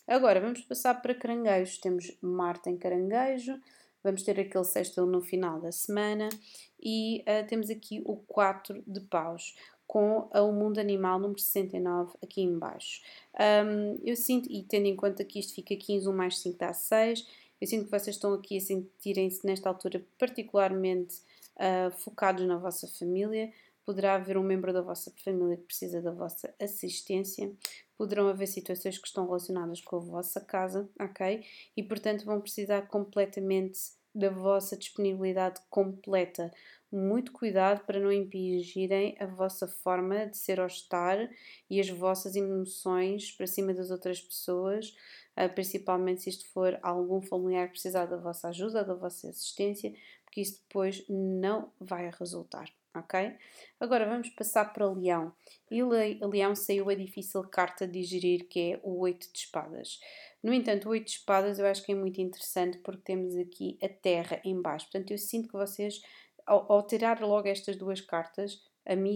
Agora 0.08 0.39
vamos 0.39 0.62
passar 0.62 1.02
para 1.02 1.15
caranguejos. 1.15 1.80
Temos 1.80 2.17
Marte 2.22 2.70
em 2.70 2.78
caranguejo, 2.78 3.60
vamos 4.04 4.24
ter 4.24 4.39
aquele 4.39 4.63
sexto 4.63 5.06
no 5.06 5.22
final 5.22 5.60
da 5.60 5.72
semana 5.72 6.30
e 6.80 7.24
uh, 7.24 7.48
temos 7.48 7.70
aqui 7.70 8.02
o 8.06 8.17
4 8.17 8.84
de 8.86 9.02
paus 9.02 9.56
com 9.88 10.30
o 10.34 10.52
mundo 10.52 10.80
animal 10.80 11.17
número 11.17 11.39
69 11.39 12.13
aqui 12.21 12.41
em 12.41 12.60
baixo. 12.60 13.02
Um, 13.39 13.97
eu 14.04 14.15
sinto, 14.15 14.52
e 14.52 14.62
tendo 14.63 14.86
em 14.86 14.95
conta 14.95 15.23
que 15.23 15.39
isto 15.39 15.56
fica 15.56 15.76
15, 15.76 16.10
1 16.10 16.13
mais 16.13 16.38
5 16.39 16.58
dá 16.58 16.73
6, 16.73 17.26
eu 17.60 17.67
sinto 17.67 17.86
que 17.86 17.91
vocês 17.91 18.15
estão 18.15 18.34
aqui 18.34 18.58
a 18.58 18.62
sentirem-se 18.62 19.45
nesta 19.45 19.69
altura 19.69 20.06
particularmente 20.19 21.21
uh, 21.56 21.91
focados 21.91 22.45
na 22.45 22.58
vossa 22.58 22.88
família. 22.88 23.52
Poderá 23.86 24.15
haver 24.15 24.38
um 24.38 24.43
membro 24.43 24.73
da 24.73 24.82
vossa 24.82 25.12
família 25.23 25.56
que 25.56 25.63
precisa 25.63 26.02
da 26.02 26.12
vossa 26.12 26.54
assistência. 26.62 27.52
Poderão 27.97 28.28
haver 28.28 28.47
situações 28.47 28.97
que 28.97 29.08
estão 29.08 29.26
relacionadas 29.26 29.82
com 29.82 29.95
a 29.95 30.00
vossa 30.00 30.41
casa, 30.41 30.88
ok? 31.00 31.43
E 31.76 31.82
portanto 31.82 32.26
vão 32.26 32.41
precisar 32.41 32.84
completamente 32.84 33.80
da 34.13 34.30
vossa 34.30 34.76
disponibilidade 34.76 35.62
completa. 35.69 36.52
Muito 36.91 37.34
cuidado 37.34 37.86
para 37.86 38.00
não 38.00 38.12
impingirem 38.12 39.17
a 39.19 39.26
vossa 39.26 39.67
forma 39.67 40.26
de 40.26 40.38
ser 40.38 40.60
ou 40.60 40.67
estar 40.67 41.30
e 41.69 41.80
as 41.80 41.89
vossas 41.89 42.36
emoções 42.36 43.32
para 43.32 43.45
cima 43.45 43.73
das 43.73 43.91
outras 43.91 44.21
pessoas, 44.21 44.95
ah, 45.36 45.50
principalmente 45.50 46.21
se 46.23 46.30
isto 46.30 46.47
for 46.50 46.80
algum 46.82 47.21
familiar 47.21 47.67
que 47.67 47.73
precisar 47.73 48.06
da 48.06 48.17
vossa 48.17 48.47
ajuda, 48.47 48.86
da 48.86 48.93
vossa 48.93 49.30
assistência, 49.30 49.93
porque 50.23 50.41
isso 50.41 50.62
depois 50.67 51.04
não 51.10 51.71
vai 51.80 52.10
resultar, 52.12 52.71
ok? 52.95 53.36
Agora 53.80 54.08
vamos 54.08 54.30
passar 54.30 54.71
para 54.73 54.89
Leão. 54.89 55.34
E 55.69 55.84
Leão 55.84 56.56
saiu 56.56 56.89
a 56.89 56.95
difícil 56.95 57.43
carta 57.43 57.88
de 57.88 58.00
digerir, 58.00 58.47
que 58.47 58.73
é 58.73 58.80
o 58.84 59.00
8 59.00 59.32
de 59.32 59.39
espadas. 59.39 60.00
No 60.41 60.54
entanto, 60.54 60.88
o 60.88 60.91
8 60.91 61.06
de 61.06 61.12
espadas 61.12 61.60
eu 61.60 61.65
acho 61.65 61.84
que 61.84 61.91
é 61.91 61.95
muito 61.95 62.21
interessante 62.21 62.78
porque 62.80 63.02
temos 63.04 63.36
aqui 63.36 63.78
a 63.84 63.89
terra 63.89 64.39
em 64.45 64.62
baixo. 64.62 64.86
Portanto, 64.86 65.12
eu 65.12 65.17
sinto 65.17 65.47
que 65.47 65.54
vocês, 65.54 66.02
ao, 66.47 66.71
ao 66.71 66.88
tirar 66.88 67.21
logo 67.21 67.47
estas 67.47 67.75
duas 67.75 68.01
cartas, 68.01 68.63
a 68.86 68.95
mim, 68.95 69.15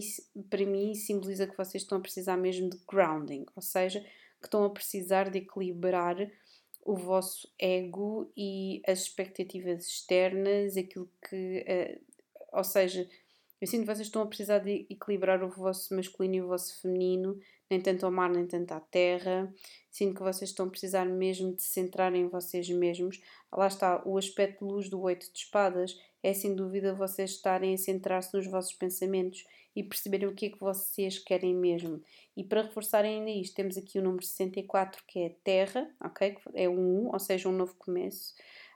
para 0.50 0.66
mim 0.66 0.94
simboliza 0.94 1.48
que 1.48 1.58
vocês 1.58 1.84
estão 1.84 1.98
a 1.98 2.02
precisar 2.02 2.36
mesmo 2.36 2.70
de 2.70 2.78
grounding, 2.88 3.46
ou 3.56 3.62
seja, 3.62 4.02
que 4.40 4.48
estão 4.48 4.66
a 4.66 4.70
precisar 4.70 5.30
de 5.30 5.40
equilibrar 5.40 6.18
o 6.84 6.96
vosso 6.96 7.48
ego 7.58 8.32
e 8.36 8.82
as 8.86 9.04
expectativas 9.04 9.88
externas, 9.88 10.76
aquilo 10.76 11.10
que. 11.28 11.66
Uh, 11.68 12.12
ou 12.52 12.64
seja, 12.64 13.08
eu 13.62 13.68
sinto 13.68 13.82
que 13.82 13.94
vocês 13.94 14.08
estão 14.08 14.24
a 14.24 14.26
precisar 14.26 14.58
de 14.58 14.88
equilibrar 14.90 15.44
o 15.44 15.50
vosso 15.50 15.96
masculino 15.96 16.36
e 16.36 16.42
o 16.42 16.48
vosso 16.48 16.82
feminino, 16.82 17.40
nem 17.70 17.80
tanto 17.80 18.06
ao 18.06 18.12
mar, 18.12 18.32
nem 18.32 18.48
tanto 18.48 18.72
à 18.72 18.80
terra. 18.80 19.54
Sinto 19.92 20.16
que 20.16 20.24
vocês 20.24 20.50
estão 20.50 20.66
a 20.66 20.70
precisar 20.70 21.06
mesmo 21.06 21.54
de 21.54 21.62
se 21.62 21.70
centrar 21.70 22.16
em 22.16 22.28
vocês 22.28 22.68
mesmos. 22.70 23.22
Lá 23.52 23.68
está, 23.68 24.02
o 24.04 24.18
aspecto 24.18 24.66
de 24.66 24.74
luz 24.74 24.90
do 24.90 25.00
oito 25.02 25.32
de 25.32 25.38
espadas 25.38 25.96
é 26.24 26.34
sem 26.34 26.56
dúvida 26.56 26.96
vocês 26.96 27.32
estarem 27.32 27.74
a 27.76 27.78
centrar-se 27.78 28.36
nos 28.36 28.48
vossos 28.48 28.74
pensamentos 28.74 29.46
e 29.76 29.84
perceberem 29.84 30.28
o 30.28 30.34
que 30.34 30.48
é 30.48 30.50
que 30.50 30.60
vocês 30.60 31.20
querem 31.20 31.54
mesmo. 31.54 32.02
E 32.36 32.44
para 32.44 32.64
reforçar 32.64 33.06
ainda 33.06 33.30
isto, 33.30 33.56
temos 33.56 33.78
aqui 33.78 34.00
o 34.00 34.04
número 34.04 34.24
64, 34.24 35.04
que 35.08 35.20
é 35.20 35.36
Terra, 35.44 35.90
ok? 36.04 36.36
É 36.54 36.68
um 36.68 37.08
1, 37.08 37.14
ou 37.14 37.20
seja, 37.20 37.48
um 37.48 37.54
novo 37.54 37.76
começo. 37.76 38.34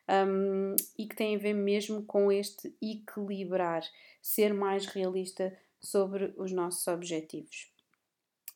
Um, 0.07 0.75
e 0.97 1.07
que 1.07 1.15
tem 1.15 1.35
a 1.35 1.39
ver 1.39 1.53
mesmo 1.53 2.03
com 2.03 2.31
este 2.31 2.75
equilibrar, 2.81 3.83
ser 4.21 4.53
mais 4.53 4.85
realista 4.85 5.55
sobre 5.79 6.33
os 6.37 6.51
nossos 6.51 6.87
objetivos. 6.87 7.71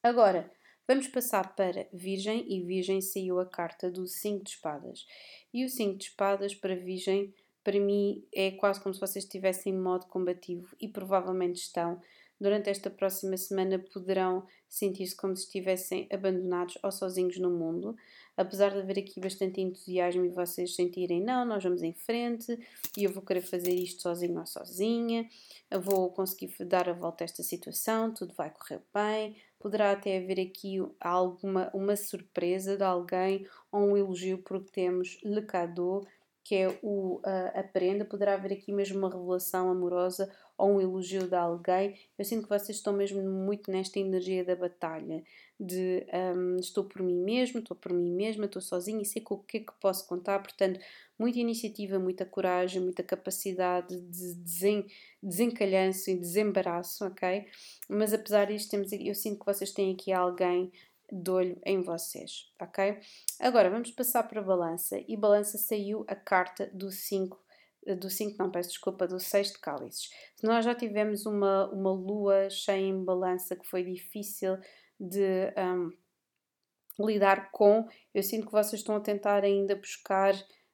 Agora, 0.02 0.52
vamos 0.88 1.08
passar 1.08 1.56
para 1.56 1.88
Virgem, 1.92 2.46
e 2.48 2.62
Virgem 2.62 3.02
saiu 3.02 3.40
a 3.40 3.46
carta 3.46 3.92
do 3.92 4.08
5 4.08 4.44
de 4.44 4.52
espadas. 4.52 5.06
E 5.54 5.66
o 5.66 5.70
5 5.70 5.98
de 5.98 6.06
espadas 6.06 6.56
para 6.56 6.76
Virgem, 6.76 7.34
para 7.64 7.80
mim, 7.80 8.26
é 8.34 8.52
quase 8.52 8.82
como 8.82 8.94
se 8.94 9.02
vocês 9.02 9.26
estivessem 9.26 9.74
em 9.74 9.78
modo 9.78 10.06
combativo, 10.06 10.76
e 10.80 10.88
provavelmente 10.88 11.58
estão, 11.58 12.02
durante 12.40 12.70
esta 12.70 12.90
próxima 12.90 13.36
semana 13.36 13.78
poderão 13.78 14.48
sentir-se 14.68 15.16
como 15.16 15.36
se 15.36 15.44
estivessem 15.44 16.08
abandonados 16.12 16.78
ou 16.82 16.92
sozinhos 16.92 17.38
no 17.38 17.50
mundo, 17.50 17.98
apesar 18.40 18.72
de 18.72 18.80
haver 18.80 19.00
aqui 19.00 19.20
bastante 19.20 19.60
entusiasmo 19.60 20.24
e 20.24 20.30
vocês 20.30 20.74
sentirem, 20.74 21.22
não, 21.22 21.44
nós 21.44 21.62
vamos 21.62 21.84
em 21.84 21.94
frente 21.94 22.58
e 22.98 23.04
eu 23.04 23.12
vou 23.12 23.22
querer 23.22 23.42
fazer 23.42 23.74
isto 23.74 24.02
sozinho 24.02 24.40
ou 24.40 24.46
sozinha, 24.46 25.28
eu 25.70 25.82
vou 25.82 26.10
conseguir 26.12 26.50
dar 26.64 26.88
a 26.88 26.94
volta 26.94 27.24
a 27.24 27.26
esta 27.26 27.44
situação, 27.44 28.14
tudo 28.14 28.34
vai 28.34 28.50
correr 28.50 28.82
bem, 28.94 29.36
poderá 29.60 29.92
até 29.92 30.18
haver 30.18 30.40
aqui 30.40 30.78
alguma 31.02 31.70
uma 31.74 31.98
surpresa 31.98 32.78
de 32.78 32.84
alguém 32.84 33.46
ou 33.70 33.82
um 33.82 33.98
elogio 33.98 34.38
porque 34.38 34.72
temos 34.72 35.20
le 35.22 35.42
cadeau, 35.42 36.08
que 36.42 36.56
é 36.56 36.80
o 36.82 37.22
a 37.54 37.62
prenda, 37.62 38.06
poderá 38.06 38.36
haver 38.36 38.54
aqui 38.54 38.72
mesmo 38.72 39.00
uma 39.00 39.12
revelação 39.12 39.70
amorosa 39.70 40.32
ou 40.58 40.76
um 40.76 40.82
elogio 40.82 41.28
de 41.28 41.36
alguém, 41.36 42.00
eu 42.18 42.24
sinto 42.24 42.44
que 42.44 42.50
vocês 42.50 42.78
estão 42.78 42.94
mesmo 42.94 43.22
muito 43.22 43.70
nesta 43.70 44.00
energia 44.00 44.44
da 44.46 44.56
batalha, 44.56 45.24
de 45.60 46.06
um, 46.36 46.56
estou 46.56 46.86
por 46.86 47.04
mim 47.04 47.18
mesmo, 47.22 47.60
estou 47.60 47.76
por 47.76 47.92
mim 47.92 48.12
mesma, 48.12 48.46
estou 48.46 48.62
sozinha 48.62 49.02
e 49.02 49.06
sei 49.06 49.22
com 49.22 49.36
o 49.36 49.44
que 49.44 49.58
é 49.58 49.60
que 49.60 49.74
posso 49.82 50.08
contar, 50.08 50.40
portanto, 50.40 50.80
muita 51.18 51.38
iniciativa, 51.40 52.00
muita 52.00 52.26
coragem, 52.26 52.82
muita 52.82 53.04
capacidade 53.04 54.00
de 54.00 54.36
desen, 54.36 54.88
desencalhanço 55.22 56.10
e 56.10 56.16
desembaraço, 56.16 57.06
ok? 57.06 57.46
Mas 57.90 58.14
apesar 58.14 58.46
disto, 58.46 58.72
temos, 58.72 58.92
eu 58.94 59.14
sinto 59.14 59.40
que 59.40 59.46
vocês 59.46 59.72
têm 59.72 59.94
aqui 59.94 60.14
alguém 60.14 60.72
de 61.12 61.30
olho 61.30 61.60
em 61.66 61.82
vocês, 61.82 62.50
ok? 62.62 62.98
Agora 63.40 63.70
vamos 63.70 63.92
passar 63.92 64.24
para 64.24 64.40
a 64.40 64.44
balança 64.44 65.04
e 65.08 65.18
balança 65.18 65.58
saiu 65.58 66.06
a 66.08 66.16
carta 66.16 66.70
do 66.74 66.90
5 66.90 67.38
do 67.96 68.10
5, 68.10 68.36
não, 68.38 68.52
peço 68.52 68.70
desculpa, 68.70 69.08
do 69.08 69.20
6 69.20 69.54
de 69.54 69.60
cálices. 69.60 70.12
Nós 70.44 70.66
já 70.66 70.76
tivemos 70.76 71.26
uma, 71.26 71.68
uma 71.72 71.92
lua 71.92 72.50
cheia 72.50 72.86
em 72.86 73.04
balança 73.04 73.56
que 73.56 73.66
foi 73.66 73.84
difícil 73.84 74.58
de 75.00 75.54
um, 75.58 75.92
lidar 77.06 77.52
com, 77.52 77.88
eu 78.14 78.22
sinto 78.22 78.48
que 78.48 78.52
vocês 78.52 78.82
estão 78.82 78.96
a 78.96 79.00
tentar 79.00 79.44
ainda 79.44 79.76
buscar 79.76 80.34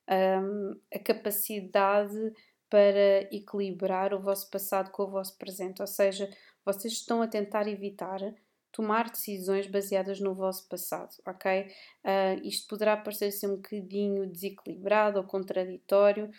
um, 0.10 0.80
a 0.94 1.00
capacidade 1.00 2.34
para 2.70 3.22
equilibrar 3.32 4.14
o 4.14 4.20
vosso 4.20 4.50
passado 4.50 4.90
com 4.92 5.04
o 5.04 5.12
vosso 5.12 5.38
presente, 5.38 5.82
ou 5.82 5.88
seja, 5.88 6.30
vocês 6.66 6.94
estão 6.94 7.22
a 7.22 7.28
tentar 7.28 7.68
evitar 7.68 8.20
tomar 8.76 9.10
decisões 9.10 9.68
baseadas 9.68 10.20
no 10.20 10.36
vosso 10.36 10.68
passado, 10.68 11.16
ok? 11.26 11.62
Uh, 12.04 12.46
isto 12.46 12.68
poderá 12.68 12.98
parecer 12.98 13.32
ser 13.32 13.48
um 13.48 13.56
bocadinho 13.56 14.28
desequilibrado 14.28 15.18
ou 15.18 15.24
contraditório, 15.24 16.30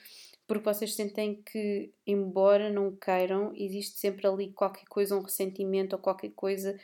porque 0.46 0.64
vocês 0.64 0.94
sentem 0.94 1.42
que, 1.42 1.90
embora 2.06 2.68
não 2.68 2.94
queiram, 2.94 3.52
existe 3.56 3.98
sempre 3.98 4.26
ali 4.26 4.52
qualquer 4.52 4.84
coisa, 4.84 5.16
um 5.16 5.22
ressentimento 5.22 5.96
ou 5.96 6.02
qualquer 6.02 6.28
coisa 6.32 6.78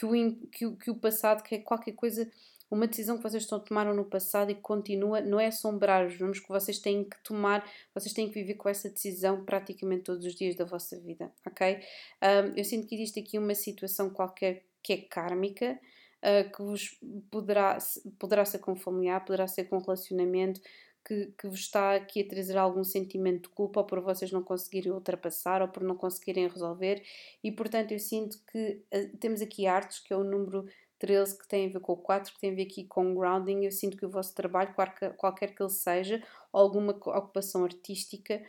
que, 0.00 0.06
o, 0.06 0.46
que, 0.48 0.66
o, 0.66 0.76
que 0.76 0.90
o 0.90 0.94
passado, 0.94 1.42
que 1.42 1.56
é 1.56 1.58
qualquer 1.58 1.92
coisa, 1.92 2.30
uma 2.70 2.86
decisão 2.86 3.16
que 3.16 3.22
vocês 3.22 3.42
estão 3.42 3.58
tomaram 3.60 3.94
no 3.94 4.04
passado 4.04 4.50
e 4.50 4.54
continua, 4.54 5.20
não 5.20 5.40
é 5.40 5.48
assombrar-vos, 5.48 6.18
mas 6.20 6.38
que 6.38 6.48
vocês 6.48 6.78
têm 6.78 7.04
que 7.04 7.22
tomar, 7.22 7.68
vocês 7.94 8.14
têm 8.14 8.28
que 8.28 8.34
viver 8.34 8.54
com 8.54 8.68
essa 8.68 8.88
decisão 8.88 9.44
praticamente 9.44 10.04
todos 10.04 10.24
os 10.24 10.34
dias 10.34 10.54
da 10.54 10.64
vossa 10.64 10.98
vida, 11.00 11.32
ok? 11.46 11.80
Um, 12.22 12.56
eu 12.56 12.64
sinto 12.64 12.86
que 12.86 12.94
existe 12.94 13.20
aqui 13.20 13.38
uma 13.38 13.54
situação 13.54 14.08
qualquer 14.10 14.64
que 14.82 14.92
é 14.92 14.96
kármica, 14.98 15.78
uh, 16.22 16.50
que 16.50 16.62
vos 16.62 16.98
poderá, 17.30 17.76
poderá 18.18 18.44
ser 18.44 18.60
com 18.60 18.76
familiar, 18.76 19.24
poderá 19.24 19.46
ser 19.48 19.64
com 19.64 19.78
relacionamento, 19.78 20.60
que, 21.04 21.32
que 21.38 21.48
vos 21.48 21.60
está 21.60 21.94
aqui 21.94 22.22
a 22.22 22.28
trazer 22.28 22.56
algum 22.56 22.84
sentimento 22.84 23.48
de 23.48 23.54
culpa 23.54 23.80
ou 23.80 23.86
por 23.86 24.00
vocês 24.00 24.30
não 24.30 24.42
conseguirem 24.42 24.92
ultrapassar 24.92 25.62
ou 25.62 25.68
por 25.68 25.82
não 25.82 25.96
conseguirem 25.96 26.48
resolver. 26.48 27.02
E 27.42 27.50
portanto 27.50 27.92
eu 27.92 27.98
sinto 27.98 28.38
que 28.50 28.82
uh, 28.94 29.16
temos 29.18 29.40
aqui 29.40 29.66
artes 29.66 29.98
que 29.98 30.12
é 30.12 30.16
o 30.16 30.24
número 30.24 30.66
13 30.98 31.38
que 31.38 31.48
tem 31.48 31.66
a 31.66 31.72
ver 31.72 31.80
com 31.80 31.92
o 31.92 31.96
4 31.96 32.32
que 32.32 32.40
tem 32.40 32.52
a 32.52 32.54
ver 32.54 32.62
aqui 32.62 32.84
com 32.84 33.14
grounding. 33.14 33.64
Eu 33.64 33.72
sinto 33.72 33.96
que 33.96 34.06
o 34.06 34.10
vosso 34.10 34.34
trabalho 34.34 34.74
qualquer, 35.16 35.54
que 35.54 35.62
ele 35.62 35.70
seja 35.70 36.22
alguma 36.52 36.92
ocupação 36.92 37.64
artística 37.64 38.42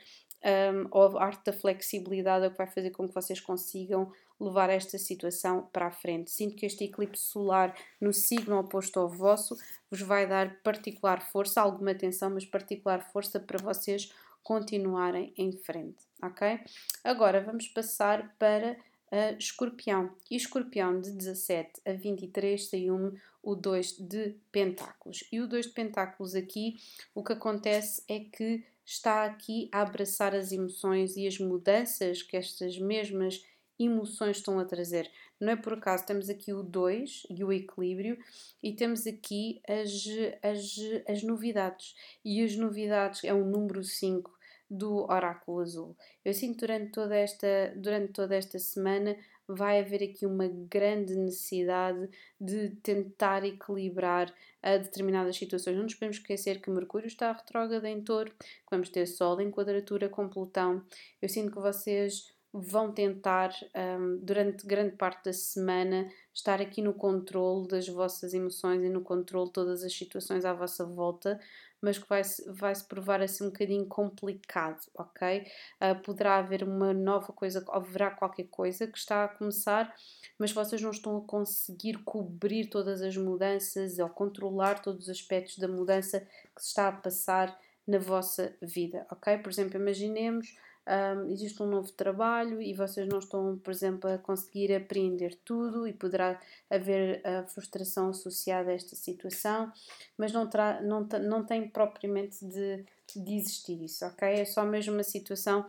um, 0.44 0.88
ou 0.90 1.18
a 1.18 1.26
arte 1.26 1.46
da 1.46 1.54
flexibilidade 1.54 2.46
é 2.46 2.48
o 2.48 2.52
que 2.52 2.58
vai 2.58 2.68
fazer 2.68 2.90
com 2.90 3.08
que 3.08 3.14
vocês 3.14 3.40
consigam 3.40 4.12
levar 4.42 4.70
esta 4.70 4.98
situação 4.98 5.70
para 5.72 5.88
a 5.88 5.92
frente. 5.92 6.32
Sinto 6.32 6.56
que 6.56 6.66
este 6.66 6.86
eclipse 6.86 7.24
solar 7.24 7.76
no 8.00 8.12
signo 8.12 8.58
oposto 8.58 9.00
ao 9.00 9.08
vosso 9.08 9.56
vos 9.90 10.02
vai 10.02 10.28
dar 10.28 10.62
particular 10.64 11.22
força, 11.22 11.62
alguma 11.62 11.92
atenção, 11.92 12.32
mas 12.32 12.46
particular 12.46 13.12
força 13.12 13.40
para 13.40 13.62
vocês 13.62 14.12
continuarem 14.44 15.34
em 15.38 15.52
frente, 15.52 16.04
ok? 16.22 16.60
Agora 17.04 17.42
vamos 17.42 17.68
passar 17.68 18.36
para 18.40 18.74
uh, 19.12 19.38
escorpião. 19.38 20.16
E 20.30 20.36
escorpião 20.36 21.00
de 21.00 21.12
17 21.12 21.82
a 21.86 21.94
23 21.94 22.70
saiu-me 22.70 23.20
o 23.44 23.56
2 23.56 23.98
de 24.00 24.36
pentáculos. 24.52 25.24
E 25.32 25.40
o 25.40 25.48
2 25.48 25.68
de 25.68 25.72
pentáculos 25.74 26.36
aqui, 26.36 26.76
o 27.14 27.24
que 27.24 27.34
acontece 27.34 28.04
é 28.08 28.20
que 28.20 28.64
está 28.84 29.26
aqui 29.26 29.70
a 29.72 29.82
abraçar 29.82 30.34
as 30.36 30.52
emoções 30.52 31.16
e 31.16 31.28
as 31.28 31.38
mudanças 31.38 32.24
que 32.24 32.36
estas 32.36 32.78
mesmas 32.78 33.44
emoções 33.86 34.38
estão 34.38 34.60
a 34.60 34.66
trazer. 34.66 35.10
Não 35.40 35.54
é 35.54 35.56
por 35.56 35.74
acaso, 35.74 36.06
temos 36.06 36.30
aqui 36.30 36.54
o 36.54 36.64
2 36.64 37.28
e 37.30 37.44
o 37.44 37.52
equilíbrio 37.52 38.18
e 38.62 38.74
temos 38.74 39.08
aqui 39.08 39.62
as, 39.68 40.06
as, 40.44 40.76
as 41.08 41.24
novidades. 41.24 41.96
E 42.24 42.44
as 42.44 42.56
novidades 42.56 43.24
é 43.24 43.34
o 43.34 43.44
número 43.46 43.84
5 43.84 44.32
do 44.70 45.04
Oráculo 45.12 45.60
Azul. 45.60 45.98
Eu 46.24 46.34
sinto 46.34 46.60
durante 46.60 46.92
toda 46.92 47.16
esta, 47.16 47.74
durante 47.76 48.14
toda 48.14 48.36
esta 48.36 48.58
semana 48.58 49.18
vai 49.46 49.80
haver 49.80 50.02
aqui 50.02 50.26
uma 50.26 50.48
grande 50.48 51.14
necessidade 51.16 52.10
de 52.40 52.70
tentar 52.82 53.44
equilibrar 53.44 54.34
a 54.64 54.78
determinadas 54.78 55.36
situações. 55.36 55.76
Não 55.76 55.84
nos 55.84 55.96
podemos 55.96 56.18
esquecer 56.18 56.62
que 56.62 56.70
Mercúrio 56.70 57.08
está 57.08 57.32
retrógrado 57.34 57.86
em 57.86 58.02
touro, 58.02 58.32
que 58.32 58.72
vamos 58.72 58.90
ter 58.90 59.06
Sol 59.08 59.42
em 59.42 59.52
quadratura 59.52 60.08
com 60.08 60.30
Plutão. 60.30 60.82
Eu 61.22 61.28
sinto 61.28 61.52
que 61.52 61.60
vocês 61.60 62.31
vão 62.54 62.92
tentar, 62.92 63.52
um, 63.76 64.18
durante 64.22 64.68
grande 64.68 64.96
parte 64.96 65.26
da 65.26 65.34
semana, 65.34 66.10
estar 66.34 66.62
aqui 66.62 66.82
no 66.82 66.94
controle 66.94 67.68
das 67.68 67.88
vossas 67.88 68.34
emoções 68.34 68.84
e 68.84 68.90
no 68.90 69.02
controle 69.02 69.48
de 69.48 69.54
todas 69.54 69.84
as 69.84 69.94
situações 69.94 70.44
à 70.44 70.54
vossa 70.54 70.86
volta, 70.86 71.40
mas 71.82 71.98
que 71.98 72.08
vai-se 72.08 72.50
vai 72.52 72.76
-se 72.76 72.86
provar 72.86 73.22
assim 73.22 73.46
um 73.46 73.48
bocadinho 73.48 73.86
complicado, 73.88 74.86
ok? 74.94 75.48
Uh, 75.82 76.00
poderá 76.04 76.38
haver 76.38 76.64
uma 76.64 76.94
nova 76.94 77.34
coisa, 77.34 77.66
haverá 77.70 78.12
qualquer 78.12 78.48
coisa 78.50 78.86
que 78.86 78.98
está 78.98 79.24
a 79.24 79.30
começar, 79.30 79.94
mas 80.38 80.52
vocês 80.52 80.82
não 80.82 80.92
estão 80.92 81.18
a 81.18 81.22
conseguir 81.22 82.04
cobrir 82.04 82.68
todas 82.68 83.02
as 83.02 83.18
mudanças 83.18 83.98
ou 83.98 84.10
controlar 84.10 84.82
todos 84.82 85.04
os 85.04 85.10
aspectos 85.10 85.58
da 85.58 85.68
mudança 85.68 86.20
que 86.56 86.62
se 86.62 86.68
está 86.68 86.90
a 86.90 86.92
passar 86.92 87.58
na 87.88 87.98
vossa 87.98 88.56
vida, 88.62 89.08
ok? 89.10 89.38
Por 89.40 89.50
exemplo, 89.50 89.80
imaginemos 89.80 90.56
um, 90.88 91.32
existe 91.32 91.62
um 91.62 91.68
novo 91.68 91.92
trabalho 91.92 92.62
e 92.62 92.74
vocês 92.74 93.08
não 93.08 93.20
estão, 93.20 93.58
por 93.58 93.72
exemplo, 93.72 94.10
a 94.10 94.18
conseguir 94.18 94.74
apreender 94.74 95.36
tudo 95.46 95.88
e 95.88 95.94
poderá 95.94 96.42
haver 96.70 97.26
a 97.26 97.44
frustração 97.44 98.10
associada 98.10 98.72
a 98.72 98.74
esta 98.74 98.96
situação, 98.96 99.72
mas 100.18 100.32
não, 100.32 100.50
terá, 100.50 100.82
não, 100.82 101.08
não 101.22 101.46
tem 101.46 101.70
propriamente 101.70 102.44
de, 102.46 102.84
de 103.16 103.36
existir 103.36 103.82
isso, 103.84 104.06
ok? 104.06 104.28
É 104.28 104.46
só 104.46 104.64
mesmo 104.64 104.94
uma 104.94 105.04
situação 105.04 105.66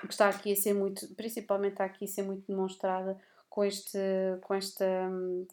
que 0.00 0.12
está 0.12 0.28
aqui 0.28 0.52
a 0.52 0.56
ser 0.56 0.74
muito, 0.74 1.06
principalmente 1.14 1.72
está 1.72 1.84
aqui 1.84 2.04
a 2.04 2.08
ser 2.08 2.22
muito 2.22 2.46
demonstrada 2.46 3.18
com, 3.48 3.64
este, 3.64 3.98
com, 4.42 4.54
esta, 4.54 4.86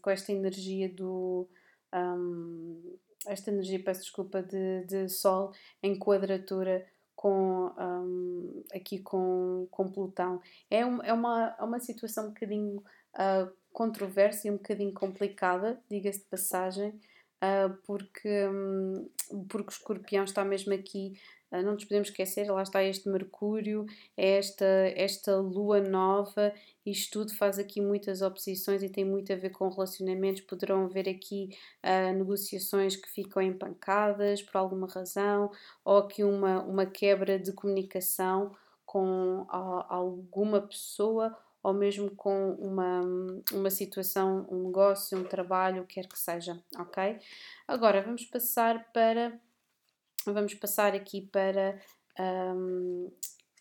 com 0.01 0.09
esta 0.09 0.31
energia 0.31 0.89
do. 0.89 1.47
Um, 1.93 2.97
esta 3.27 3.51
energia, 3.51 3.83
peço 3.83 4.01
desculpa, 4.01 4.41
de, 4.41 4.83
de 4.85 5.07
Sol 5.07 5.53
em 5.83 5.95
quadratura 5.99 6.83
com, 7.21 7.71
um, 7.77 8.63
aqui 8.73 8.97
com, 8.97 9.67
com 9.69 9.91
Plutão. 9.91 10.41
É, 10.71 10.83
um, 10.83 11.03
é, 11.03 11.13
uma, 11.13 11.55
é 11.59 11.63
uma 11.63 11.79
situação 11.79 12.25
um 12.25 12.27
bocadinho 12.29 12.77
uh, 12.77 13.51
controversa 13.71 14.47
e 14.47 14.51
um 14.51 14.57
bocadinho 14.57 14.91
complicada, 14.91 15.79
diga-se 15.87 16.17
de 16.17 16.25
passagem, 16.25 16.89
uh, 16.89 17.77
porque, 17.85 18.47
um, 18.47 19.07
porque 19.47 19.69
o 19.69 19.71
escorpião 19.71 20.23
está 20.23 20.43
mesmo 20.43 20.73
aqui 20.73 21.13
não 21.51 21.73
nos 21.73 21.83
podemos 21.83 22.07
esquecer, 22.07 22.49
lá 22.49 22.63
está 22.63 22.81
este 22.83 23.09
Mercúrio, 23.09 23.85
esta, 24.15 24.65
esta 24.95 25.35
Lua 25.35 25.81
nova, 25.81 26.53
isto 26.85 27.19
tudo 27.19 27.35
faz 27.35 27.59
aqui 27.59 27.81
muitas 27.81 28.21
oposições 28.21 28.81
e 28.81 28.89
tem 28.89 29.03
muito 29.03 29.33
a 29.33 29.35
ver 29.35 29.49
com 29.49 29.67
relacionamentos. 29.67 30.41
Poderão 30.41 30.85
haver 30.85 31.09
aqui 31.09 31.49
uh, 31.83 32.17
negociações 32.17 32.95
que 32.95 33.09
ficam 33.09 33.41
empancadas 33.41 34.41
por 34.41 34.57
alguma 34.57 34.87
razão, 34.87 35.51
ou 35.83 35.97
aqui 35.97 36.23
uma, 36.23 36.63
uma 36.63 36.85
quebra 36.85 37.37
de 37.37 37.51
comunicação 37.51 38.55
com 38.85 39.45
a, 39.49 39.93
alguma 39.93 40.61
pessoa 40.61 41.37
ou 41.63 41.73
mesmo 41.73 42.09
com 42.15 42.53
uma, 42.53 43.01
uma 43.51 43.69
situação, 43.69 44.47
um 44.49 44.65
negócio, 44.65 45.17
um 45.17 45.23
trabalho, 45.23 45.85
quer 45.85 46.07
que 46.07 46.17
seja, 46.17 46.59
ok? 46.77 47.19
Agora 47.67 48.01
vamos 48.01 48.25
passar 48.25 48.91
para 48.91 49.39
vamos 50.25 50.53
passar 50.53 50.93
aqui 50.93 51.21
para. 51.21 51.79
Um, 52.19 53.11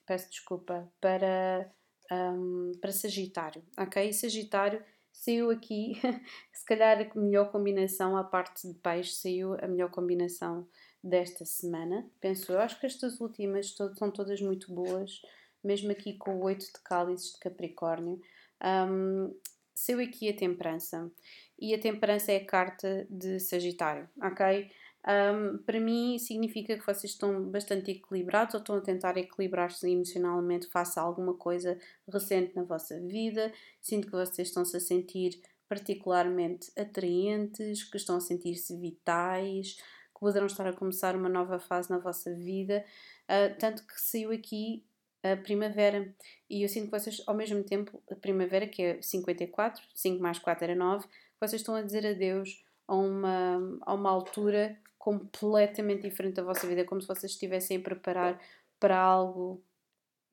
peço 0.07 0.29
desculpa, 0.29 0.93
para, 1.01 1.73
um, 2.11 2.73
para 2.81 2.91
Sagitário, 2.91 3.63
ok? 3.79 4.13
Sagitário 4.13 4.83
saiu 5.13 5.51
aqui, 5.51 5.95
se 6.53 6.65
calhar 6.65 7.01
a 7.01 7.19
melhor 7.19 7.53
combinação, 7.53 8.17
a 8.17 8.25
parte 8.25 8.67
de 8.67 8.75
peixe, 8.75 9.13
saiu 9.13 9.55
a 9.63 9.69
melhor 9.69 9.91
combinação 9.91 10.67
desta 11.03 11.45
semana, 11.45 12.11
penso 12.21 12.53
eu. 12.53 12.61
Acho 12.61 12.79
que 12.81 12.87
estas 12.87 13.21
últimas 13.21 13.75
são 13.97 14.11
todas 14.11 14.41
muito 14.41 14.73
boas, 14.75 15.23
mesmo 15.63 15.93
aqui 15.93 16.15
com 16.15 16.37
o 16.39 16.45
8 16.45 16.67
de 16.67 16.81
cálices 16.83 17.35
de 17.35 17.39
Capricórnio. 17.39 18.21
Um, 18.63 19.35
saiu 19.75 20.01
aqui 20.01 20.29
a 20.29 20.37
temperança, 20.37 21.11
e 21.59 21.75
a 21.75 21.79
temperança 21.79 22.33
é 22.33 22.39
a 22.39 22.47
carta 22.47 23.07
de 23.11 23.39
Sagitário, 23.39 24.09
ok? 24.23 24.71
Um, 25.07 25.57
para 25.59 25.81
mim 25.81 26.19
significa 26.19 26.77
que 26.77 26.85
vocês 26.85 27.13
estão 27.13 27.43
bastante 27.45 27.91
equilibrados 27.91 28.55
ou 28.55 28.61
estão 28.61 28.77
a 28.77 28.81
tentar 28.81 29.17
equilibrar-se 29.17 29.91
emocionalmente 29.91 30.67
face 30.67 30.99
a 30.99 31.03
alguma 31.03 31.35
coisa 31.35 31.79
recente 32.07 32.55
na 32.55 32.65
vossa 32.65 33.01
vida. 33.01 33.53
Sinto 33.81 34.07
que 34.07 34.13
vocês 34.13 34.49
estão-se 34.49 34.77
a 34.77 34.81
sentir 34.81 35.41
particularmente 35.69 36.71
atraentes, 36.77 37.85
que 37.85 37.97
estão 37.97 38.17
a 38.17 38.21
sentir-se 38.21 38.77
vitais, 38.77 39.75
que 39.75 40.21
poderão 40.21 40.47
estar 40.47 40.67
a 40.67 40.73
começar 40.73 41.17
uma 41.17 41.29
nova 41.29 41.59
fase 41.59 41.89
na 41.89 41.99
vossa 41.99 42.35
vida. 42.35 42.85
Uh, 43.25 43.57
tanto 43.59 43.87
que 43.87 43.99
saiu 44.01 44.33
aqui 44.33 44.85
a 45.23 45.37
primavera. 45.37 46.15
E 46.49 46.63
eu 46.63 46.69
sinto 46.69 46.87
que 46.87 46.99
vocês, 46.99 47.23
ao 47.27 47.35
mesmo 47.35 47.63
tempo, 47.63 48.03
a 48.11 48.15
primavera, 48.15 48.67
que 48.67 48.83
é 48.83 49.03
54, 49.03 49.83
5 49.95 50.23
mais 50.23 50.39
4 50.39 50.65
era 50.65 50.75
9, 50.75 51.07
vocês 51.41 51.63
estão 51.63 51.75
a 51.75 51.83
dizer 51.83 52.07
adeus 52.07 52.63
a 52.87 52.95
uma, 52.97 53.79
a 53.83 53.95
uma 53.95 54.11
altura 54.11 54.77
completamente 55.01 56.03
diferente 56.03 56.35
da 56.35 56.45
vossa 56.45 56.67
vida, 56.67 56.85
como 56.85 57.01
se 57.01 57.09
vocês 57.09 57.33
estivessem 57.33 57.79
a 57.79 57.81
preparar 57.81 58.39
para 58.79 58.99
algo 59.01 59.65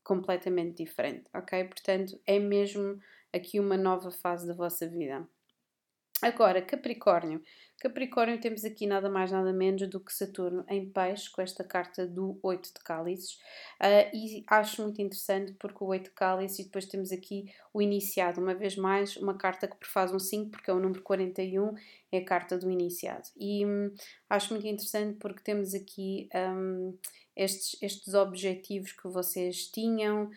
completamente 0.03 0.83
diferente, 0.83 1.23
ok? 1.33 1.63
Portanto, 1.63 2.19
é 2.25 2.37
mesmo 2.37 2.99
aqui 3.31 3.61
uma 3.61 3.77
nova 3.77 4.11
fase 4.11 4.45
da 4.45 4.53
vossa 4.53 4.85
vida. 4.85 5.25
Agora, 6.21 6.61
Capricórnio. 6.63 7.43
Capricórnio 7.79 8.41
temos 8.41 8.65
aqui 8.65 8.87
nada 8.87 9.07
mais 9.07 9.31
nada 9.31 9.53
menos 9.53 9.87
do 9.87 9.99
que 9.99 10.11
Saturno 10.11 10.65
em 10.67 10.89
peixe, 10.89 11.29
com 11.29 11.43
esta 11.43 11.63
carta 11.63 12.07
do 12.07 12.39
8 12.41 12.73
de 12.73 12.83
cálices. 12.83 13.33
Uh, 13.79 14.09
e 14.11 14.43
acho 14.47 14.81
muito 14.81 14.99
interessante 14.99 15.53
porque 15.59 15.83
o 15.83 15.87
8 15.87 16.05
de 16.05 16.09
cálices 16.09 16.57
e 16.57 16.63
depois 16.63 16.87
temos 16.87 17.11
aqui 17.11 17.53
o 17.71 17.79
iniciado. 17.79 18.41
Uma 18.41 18.55
vez 18.55 18.75
mais, 18.75 19.15
uma 19.17 19.37
carta 19.37 19.67
que 19.67 19.75
prefaz 19.75 20.11
um 20.11 20.17
5, 20.17 20.49
porque 20.49 20.71
é 20.71 20.73
o 20.73 20.79
número 20.79 21.03
41, 21.03 21.75
é 22.11 22.17
a 22.17 22.25
carta 22.25 22.57
do 22.57 22.71
iniciado. 22.71 23.29
E 23.37 23.63
hum, 23.63 23.93
acho 24.27 24.51
muito 24.53 24.65
interessante 24.65 25.17
porque 25.19 25.43
temos 25.43 25.75
aqui 25.75 26.29
hum, 26.33 26.97
estes, 27.35 27.79
estes 27.79 28.15
objetivos 28.15 28.91
que 28.91 29.07
vocês 29.07 29.67
tinham 29.67 30.23
uh, 30.23 30.31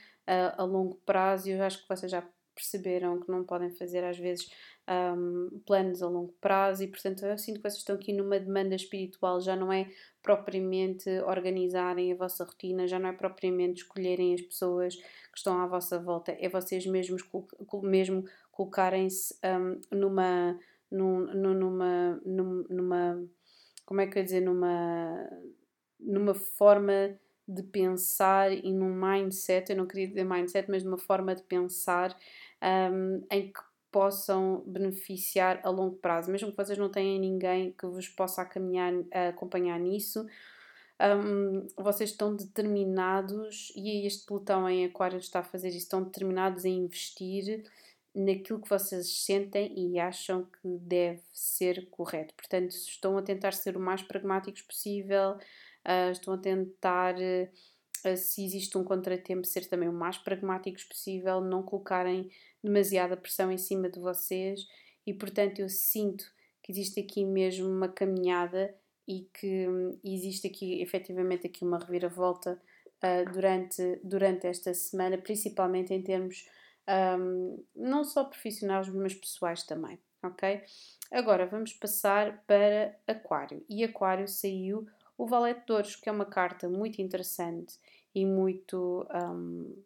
a 0.59 0.63
longo 0.63 0.97
prazo 1.07 1.49
e 1.49 1.53
eu 1.53 1.63
acho 1.63 1.81
que 1.81 1.89
vocês 1.89 2.13
já 2.13 2.23
perceberam 2.61 3.19
que 3.19 3.31
não 3.31 3.43
podem 3.43 3.71
fazer 3.71 4.05
às 4.05 4.19
vezes 4.19 4.51
um, 4.89 5.61
planos 5.67 6.03
a 6.03 6.09
longo 6.09 6.35
prazo 6.41 6.83
e, 6.83 6.89
portanto, 6.89 7.25
eu 7.25 7.39
sinto 7.39 7.57
que 7.57 7.63
vocês 7.63 7.79
estão 7.79 7.97
aqui 7.97 8.13
numa 8.13 8.39
demanda 8.39 8.75
espiritual, 8.75 9.41
já 9.41 9.57
não 9.57 9.73
é 9.73 9.89
propriamente 10.23 11.09
organizarem 11.27 12.13
a 12.13 12.17
vossa 12.17 12.45
rotina, 12.45 12.87
já 12.87 12.99
não 12.99 13.09
é 13.09 13.13
propriamente 13.13 13.83
escolherem 13.83 14.35
as 14.35 14.43
pessoas 14.43 14.97
que 14.97 15.39
estão 15.39 15.61
à 15.61 15.67
vossa 15.67 15.99
volta, 15.99 16.37
é 16.39 16.49
vocês 16.49 16.85
mesmos 16.87 17.23
mesmo 17.83 18.25
colocarem-se 18.53 19.35
um, 19.45 19.81
numa, 19.97 20.59
num, 20.91 21.27
numa, 21.35 22.21
numa, 22.25 23.25
como 23.87 24.01
é 24.01 24.07
que 24.07 24.19
eu 24.19 24.25
dizer, 24.25 24.41
numa, 24.41 25.31
numa 25.99 26.35
forma 26.35 27.17
de 27.51 27.63
pensar 27.65 28.53
e 28.53 28.73
num 28.73 28.95
mindset, 28.95 29.71
eu 29.71 29.77
não 29.77 29.87
queria 29.87 30.07
dizer 30.09 30.25
mindset, 30.25 30.71
mas 30.71 30.85
numa 30.85 30.99
forma 30.99 31.35
de 31.35 31.43
pensar 31.43 32.17
um, 32.63 33.25
em 33.31 33.53
que 33.53 33.61
possam 33.91 34.63
beneficiar 34.67 35.61
a 35.65 35.71
longo 35.71 35.97
prazo, 35.97 36.31
mesmo 36.31 36.51
que 36.51 36.57
vocês 36.57 36.79
não 36.79 36.89
tenham 36.89 37.19
ninguém 37.19 37.73
que 37.73 37.87
vos 37.87 38.09
possa 38.09 38.45
caminhar, 38.45 38.93
acompanhar 39.29 39.79
nisso. 39.81 40.27
Um, 41.01 41.67
vocês 41.77 42.11
estão 42.11 42.37
determinados, 42.37 43.73
e 43.75 44.07
este 44.07 44.27
Plutão 44.27 44.69
em 44.69 44.85
Aquário 44.85 45.19
está 45.19 45.41
a 45.41 45.43
fazer 45.43 45.69
isso, 45.69 45.79
estão 45.79 46.03
determinados 46.03 46.65
em 46.65 46.85
investir 46.85 47.65
naquilo 48.15 48.61
que 48.61 48.69
vocês 48.69 49.25
sentem 49.25 49.73
e 49.77 49.99
acham 49.99 50.45
que 50.45 50.69
deve 50.79 51.23
ser 51.33 51.89
correto. 51.91 52.35
Portanto, 52.35 52.71
estão 52.71 53.17
a 53.17 53.23
tentar 53.23 53.53
ser 53.53 53.77
o 53.77 53.81
mais 53.81 54.03
pragmáticos 54.03 54.63
possível, 54.63 55.33
uh, 55.37 56.11
estão 56.11 56.35
a 56.35 56.39
tentar, 56.39 57.15
uh, 57.15 57.49
se 58.17 58.45
existe 58.45 58.77
um 58.77 58.85
contratempo, 58.85 59.47
ser 59.47 59.67
também 59.67 59.89
o 59.89 59.93
mais 59.93 60.19
pragmáticos 60.19 60.85
possível, 60.85 61.41
não 61.41 61.63
colocarem 61.63 62.31
demasiada 62.63 63.17
pressão 63.17 63.51
em 63.51 63.59
cima 63.59 63.89
de 63.89 63.99
vocês 63.99 64.67
e, 65.07 65.15
portanto, 65.15 65.61
eu 65.61 65.69
sinto 65.69 66.25
que 66.63 66.73
existe 66.73 67.01
aqui 67.01 67.25
mesmo 67.25 67.69
uma 67.69 67.89
caminhada 67.89 68.75
e 69.07 69.29
que 69.35 69.69
hum, 69.69 69.99
existe 70.05 70.47
aqui 70.47 70.81
efetivamente 70.83 71.47
aqui 71.47 71.65
uma 71.65 71.79
reviravolta 71.79 72.61
uh, 73.03 73.33
durante, 73.33 74.01
durante 74.05 74.47
esta 74.47 74.73
semana, 74.75 75.19
principalmente 75.19 75.93
em 75.93 76.03
termos 76.03 76.47
um, 77.19 77.65
não 77.75 78.05
só 78.05 78.25
profissionais, 78.25 78.89
mas 78.89 79.15
pessoais 79.15 79.63
também, 79.63 79.99
ok? 80.23 80.63
Agora 81.11 81.47
vamos 81.47 81.73
passar 81.73 82.45
para 82.47 82.97
Aquário. 83.07 83.65
E 83.69 83.85
Aquário 83.85 84.29
saiu 84.29 84.87
o 85.21 85.27
Valete 85.27 85.67
de 85.67 85.73
Ouros, 85.73 85.97
que 85.97 86.09
é 86.09 86.13
uma 86.13 86.25
carta 86.25 86.67
muito 86.67 87.03
interessante 87.03 87.79
e 88.15 88.25
muito. 88.25 89.07
Um, 89.15 89.83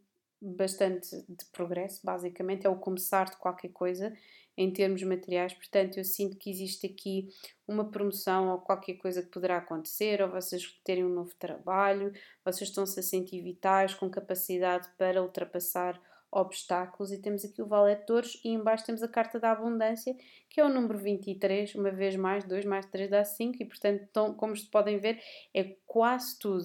bastante 0.47 1.25
de 1.27 1.44
progresso, 1.53 2.05
basicamente, 2.05 2.66
é 2.66 2.68
o 2.68 2.77
começar 2.77 3.31
de 3.31 3.37
qualquer 3.38 3.70
coisa 3.70 4.14
em 4.57 4.70
termos 4.70 5.03
materiais. 5.03 5.55
Portanto, 5.55 5.97
eu 5.97 6.05
sinto 6.05 6.37
que 6.37 6.51
existe 6.51 6.87
aqui 6.87 7.29
uma 7.66 7.90
promoção 7.90 8.51
ou 8.51 8.59
qualquer 8.59 8.94
coisa 8.94 9.23
que 9.23 9.31
poderá 9.31 9.57
acontecer, 9.57 10.20
ou 10.20 10.31
vocês 10.31 10.79
terem 10.85 11.03
um 11.03 11.09
novo 11.09 11.35
trabalho, 11.38 12.12
vocês 12.44 12.68
estão-se 12.68 13.01
a 13.01 13.03
sentir 13.03 13.40
vitais, 13.40 13.94
com 13.94 14.11
capacidade 14.11 14.87
para 14.99 15.23
ultrapassar 15.23 15.99
obstáculos 16.35 17.12
e 17.12 17.18
temos 17.18 17.44
aqui 17.44 17.62
o 17.62 17.66
Valetores 17.66 18.40
e 18.44 18.49
embaixo 18.49 18.85
temos 18.85 19.03
a 19.03 19.09
carta 19.09 19.38
da 19.38 19.53
abundância, 19.53 20.16
que 20.51 20.61
é 20.61 20.64
o 20.64 20.68
número 20.68 20.99
23, 20.99 21.75
uma 21.77 21.90
vez 21.90 22.16
mais, 22.16 22.44
2 22.44 22.64
mais 22.64 22.85
3 22.87 23.09
dá 23.09 23.25
5 23.25 23.62
e 23.62 23.64
portanto, 23.64 24.09
tão, 24.12 24.35
como 24.35 24.55
podem 24.70 24.99
ver, 24.99 25.20
é 25.55 25.77
quase 25.87 26.38
tudo 26.38 26.64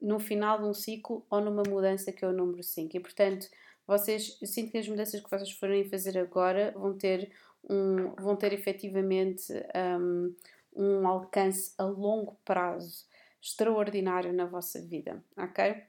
no 0.00 0.18
final 0.20 0.58
de 0.58 0.64
um 0.64 0.72
ciclo 0.72 1.26
ou 1.28 1.40
numa 1.40 1.62
mudança 1.68 2.12
que 2.12 2.24
é 2.24 2.28
o 2.28 2.32
número 2.32 2.62
5 2.62 2.96
e 2.96 3.00
portanto, 3.00 3.48
vocês, 3.86 4.38
eu 4.40 4.46
sinto 4.46 4.70
que 4.70 4.78
as 4.78 4.88
mudanças 4.88 5.20
que 5.20 5.28
vocês 5.28 5.50
forem 5.50 5.84
fazer 5.84 6.16
agora 6.16 6.72
vão 6.76 6.96
ter 6.96 7.32
um, 7.68 8.14
vão 8.14 8.36
ter 8.36 8.52
efetivamente 8.52 9.52
um, 9.98 10.34
um 10.74 11.08
alcance 11.08 11.74
a 11.76 11.84
longo 11.84 12.38
prazo 12.44 13.04
extraordinário 13.42 14.32
na 14.32 14.46
vossa 14.46 14.80
vida, 14.80 15.22
ok? 15.36 15.82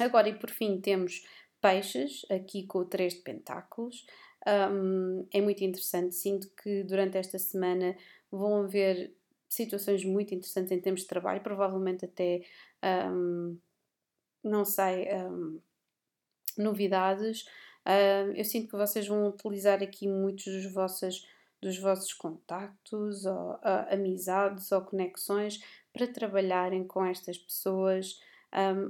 Agora, 0.00 0.28
e 0.28 0.34
por 0.34 0.50
fim, 0.50 0.80
temos 0.80 1.24
peixes, 1.60 2.24
aqui 2.30 2.66
com 2.66 2.80
o 2.80 2.84
3 2.84 3.14
de 3.14 3.20
pentáculos. 3.20 4.06
Um, 4.46 5.26
é 5.32 5.40
muito 5.40 5.62
interessante. 5.62 6.14
Sinto 6.14 6.48
que 6.62 6.82
durante 6.84 7.16
esta 7.18 7.38
semana 7.38 7.96
vão 8.30 8.62
haver 8.62 9.14
situações 9.48 10.04
muito 10.04 10.34
interessantes 10.34 10.72
em 10.72 10.80
termos 10.80 11.02
de 11.02 11.08
trabalho, 11.08 11.42
provavelmente 11.42 12.04
até, 12.04 12.42
um, 13.12 13.58
não 14.42 14.64
sei, 14.64 15.08
um, 15.14 15.60
novidades. 16.56 17.44
eu 18.34 18.44
sinto 18.44 18.68
que 18.68 18.76
vocês 18.76 19.06
vão 19.06 19.28
utilizar 19.28 19.82
aqui 19.82 20.06
muitos 20.06 20.44
dos 20.44 20.72
vossos, 20.72 21.26
dos 21.60 21.78
vossos 21.78 22.12
contactos, 22.14 23.26
ou 23.26 23.54
uh, 23.54 23.92
amizades 23.92 24.70
ou 24.72 24.82
conexões 24.82 25.60
para 25.92 26.06
trabalharem 26.06 26.86
com 26.86 27.04
estas 27.04 27.36
pessoas. 27.36 28.20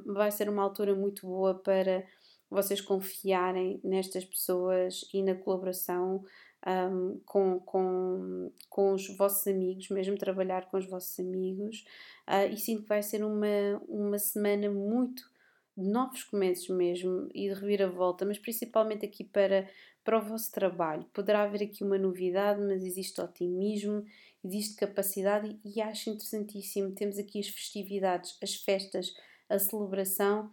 vai 0.07 0.31
ser 0.31 0.49
uma 0.49 0.63
altura 0.63 0.95
muito 0.95 1.27
boa 1.27 1.55
para 1.55 2.05
vocês 2.51 2.81
confiarem 2.81 3.81
nestas 3.85 4.25
pessoas 4.25 5.09
e 5.15 5.23
na 5.23 5.35
colaboração 5.35 6.25
um, 6.67 7.21
com, 7.25 7.61
com, 7.61 8.53
com 8.69 8.93
os 8.93 9.09
vossos 9.17 9.47
amigos, 9.47 9.89
mesmo 9.89 10.19
trabalhar 10.19 10.69
com 10.71 10.77
os 10.77 10.87
vossos 10.87 11.19
amigos. 11.21 11.85
Uh, 12.29 12.53
e 12.53 12.57
sinto 12.57 12.83
que 12.83 12.89
vai 12.89 13.03
ser 13.03 13.25
uma, 13.25 13.47
uma 13.89 14.19
semana 14.19 14.71
muito 14.71 15.31
de 15.77 15.89
novos 15.89 16.25
começos 16.25 16.69
mesmo 16.69 17.29
e 17.35 17.49
de 17.49 17.55
reviravolta, 17.55 18.27
mas 18.27 18.39
principalmente 18.39 19.07
aqui 19.07 19.25
para, 19.25 19.69
para 20.05 20.19
o 20.19 20.23
vosso 20.23 20.53
trabalho. 20.53 21.05
Poderá 21.15 21.43
haver 21.43 21.63
aqui 21.63 21.83
uma 21.83 21.99
novidade, 21.99 22.61
mas 22.61 22.85
existe 22.85 23.21
otimismo, 23.21 24.05
existe 24.45 24.77
capacidade 24.77 25.59
e, 25.65 25.79
e 25.79 25.81
acho 25.81 26.11
interessantíssimo. 26.11 26.93
Temos 26.93 27.19
aqui 27.19 27.39
as 27.39 27.49
festividades, 27.49 28.37
as 28.43 28.55
festas, 28.55 29.15
a 29.49 29.59
celebração 29.59 30.51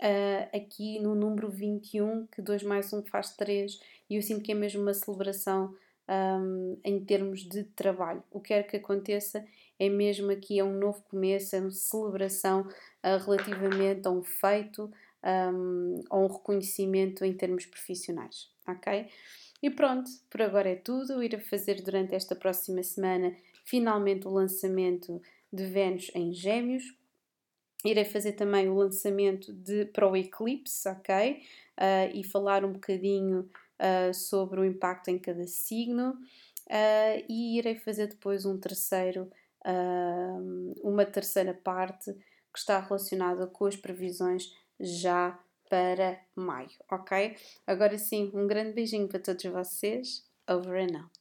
uh, 0.00 0.56
aqui 0.56 0.98
no 1.00 1.14
número 1.14 1.48
21, 1.48 2.26
que 2.26 2.42
2 2.42 2.62
mais 2.62 2.92
1 2.92 3.02
faz 3.04 3.34
3, 3.36 3.80
e 4.08 4.16
eu 4.16 4.22
sinto 4.22 4.42
que 4.42 4.52
é 4.52 4.54
mesmo 4.54 4.82
uma 4.82 4.94
celebração 4.94 5.74
um, 6.08 6.78
em 6.84 7.04
termos 7.04 7.40
de 7.40 7.64
trabalho. 7.64 8.22
O 8.30 8.40
que 8.40 8.48
quer 8.48 8.62
que 8.64 8.76
aconteça 8.76 9.44
é 9.78 9.88
mesmo 9.88 10.30
aqui 10.30 10.58
é 10.58 10.64
um 10.64 10.78
novo 10.78 11.02
começo, 11.02 11.54
é 11.54 11.60
uma 11.60 11.70
celebração 11.70 12.62
uh, 12.62 13.24
relativamente 13.24 14.06
a 14.08 14.10
um 14.10 14.22
feito, 14.22 14.90
um, 15.22 16.00
a 16.10 16.18
um 16.18 16.26
reconhecimento 16.26 17.24
em 17.24 17.32
termos 17.32 17.66
profissionais, 17.66 18.50
ok? 18.66 19.08
E 19.62 19.70
pronto, 19.70 20.08
por 20.30 20.40
agora 20.40 20.70
é 20.70 20.76
tudo. 20.76 21.12
Eu 21.12 21.22
irei 21.22 21.40
fazer 21.40 21.82
durante 21.82 22.14
esta 22.14 22.34
próxima 22.34 22.82
semana 22.82 23.34
finalmente 23.64 24.26
o 24.26 24.30
lançamento 24.30 25.20
de 25.52 25.64
Vênus 25.64 26.10
em 26.14 26.32
Gêmeos, 26.32 26.94
Irei 27.84 28.04
fazer 28.04 28.32
também 28.32 28.68
o 28.68 28.74
lançamento 28.74 29.52
de, 29.52 29.84
para 29.86 30.08
o 30.08 30.16
Eclipse, 30.16 30.88
ok? 30.88 31.42
Uh, 31.76 32.10
e 32.12 32.24
falar 32.24 32.64
um 32.64 32.72
bocadinho 32.72 33.48
uh, 33.78 34.12
sobre 34.12 34.60
o 34.60 34.64
impacto 34.64 35.08
em 35.08 35.18
cada 35.18 35.46
signo. 35.46 36.10
Uh, 36.66 37.24
e 37.28 37.58
irei 37.58 37.76
fazer 37.76 38.08
depois 38.08 38.44
um 38.44 38.58
terceiro, 38.58 39.30
uma 40.82 41.04
terceira 41.04 41.52
parte 41.52 42.12
que 42.52 42.58
está 42.58 42.80
relacionada 42.80 43.46
com 43.46 43.66
as 43.66 43.76
previsões 43.76 44.50
já 44.80 45.38
para 45.68 46.18
maio, 46.34 46.70
ok? 46.90 47.36
Agora 47.66 47.98
sim, 47.98 48.30
um 48.32 48.46
grande 48.46 48.72
beijinho 48.72 49.08
para 49.08 49.20
todos 49.20 49.44
vocês. 49.44 50.24
Over 50.48 50.82
and 50.82 50.96
out. 50.96 51.17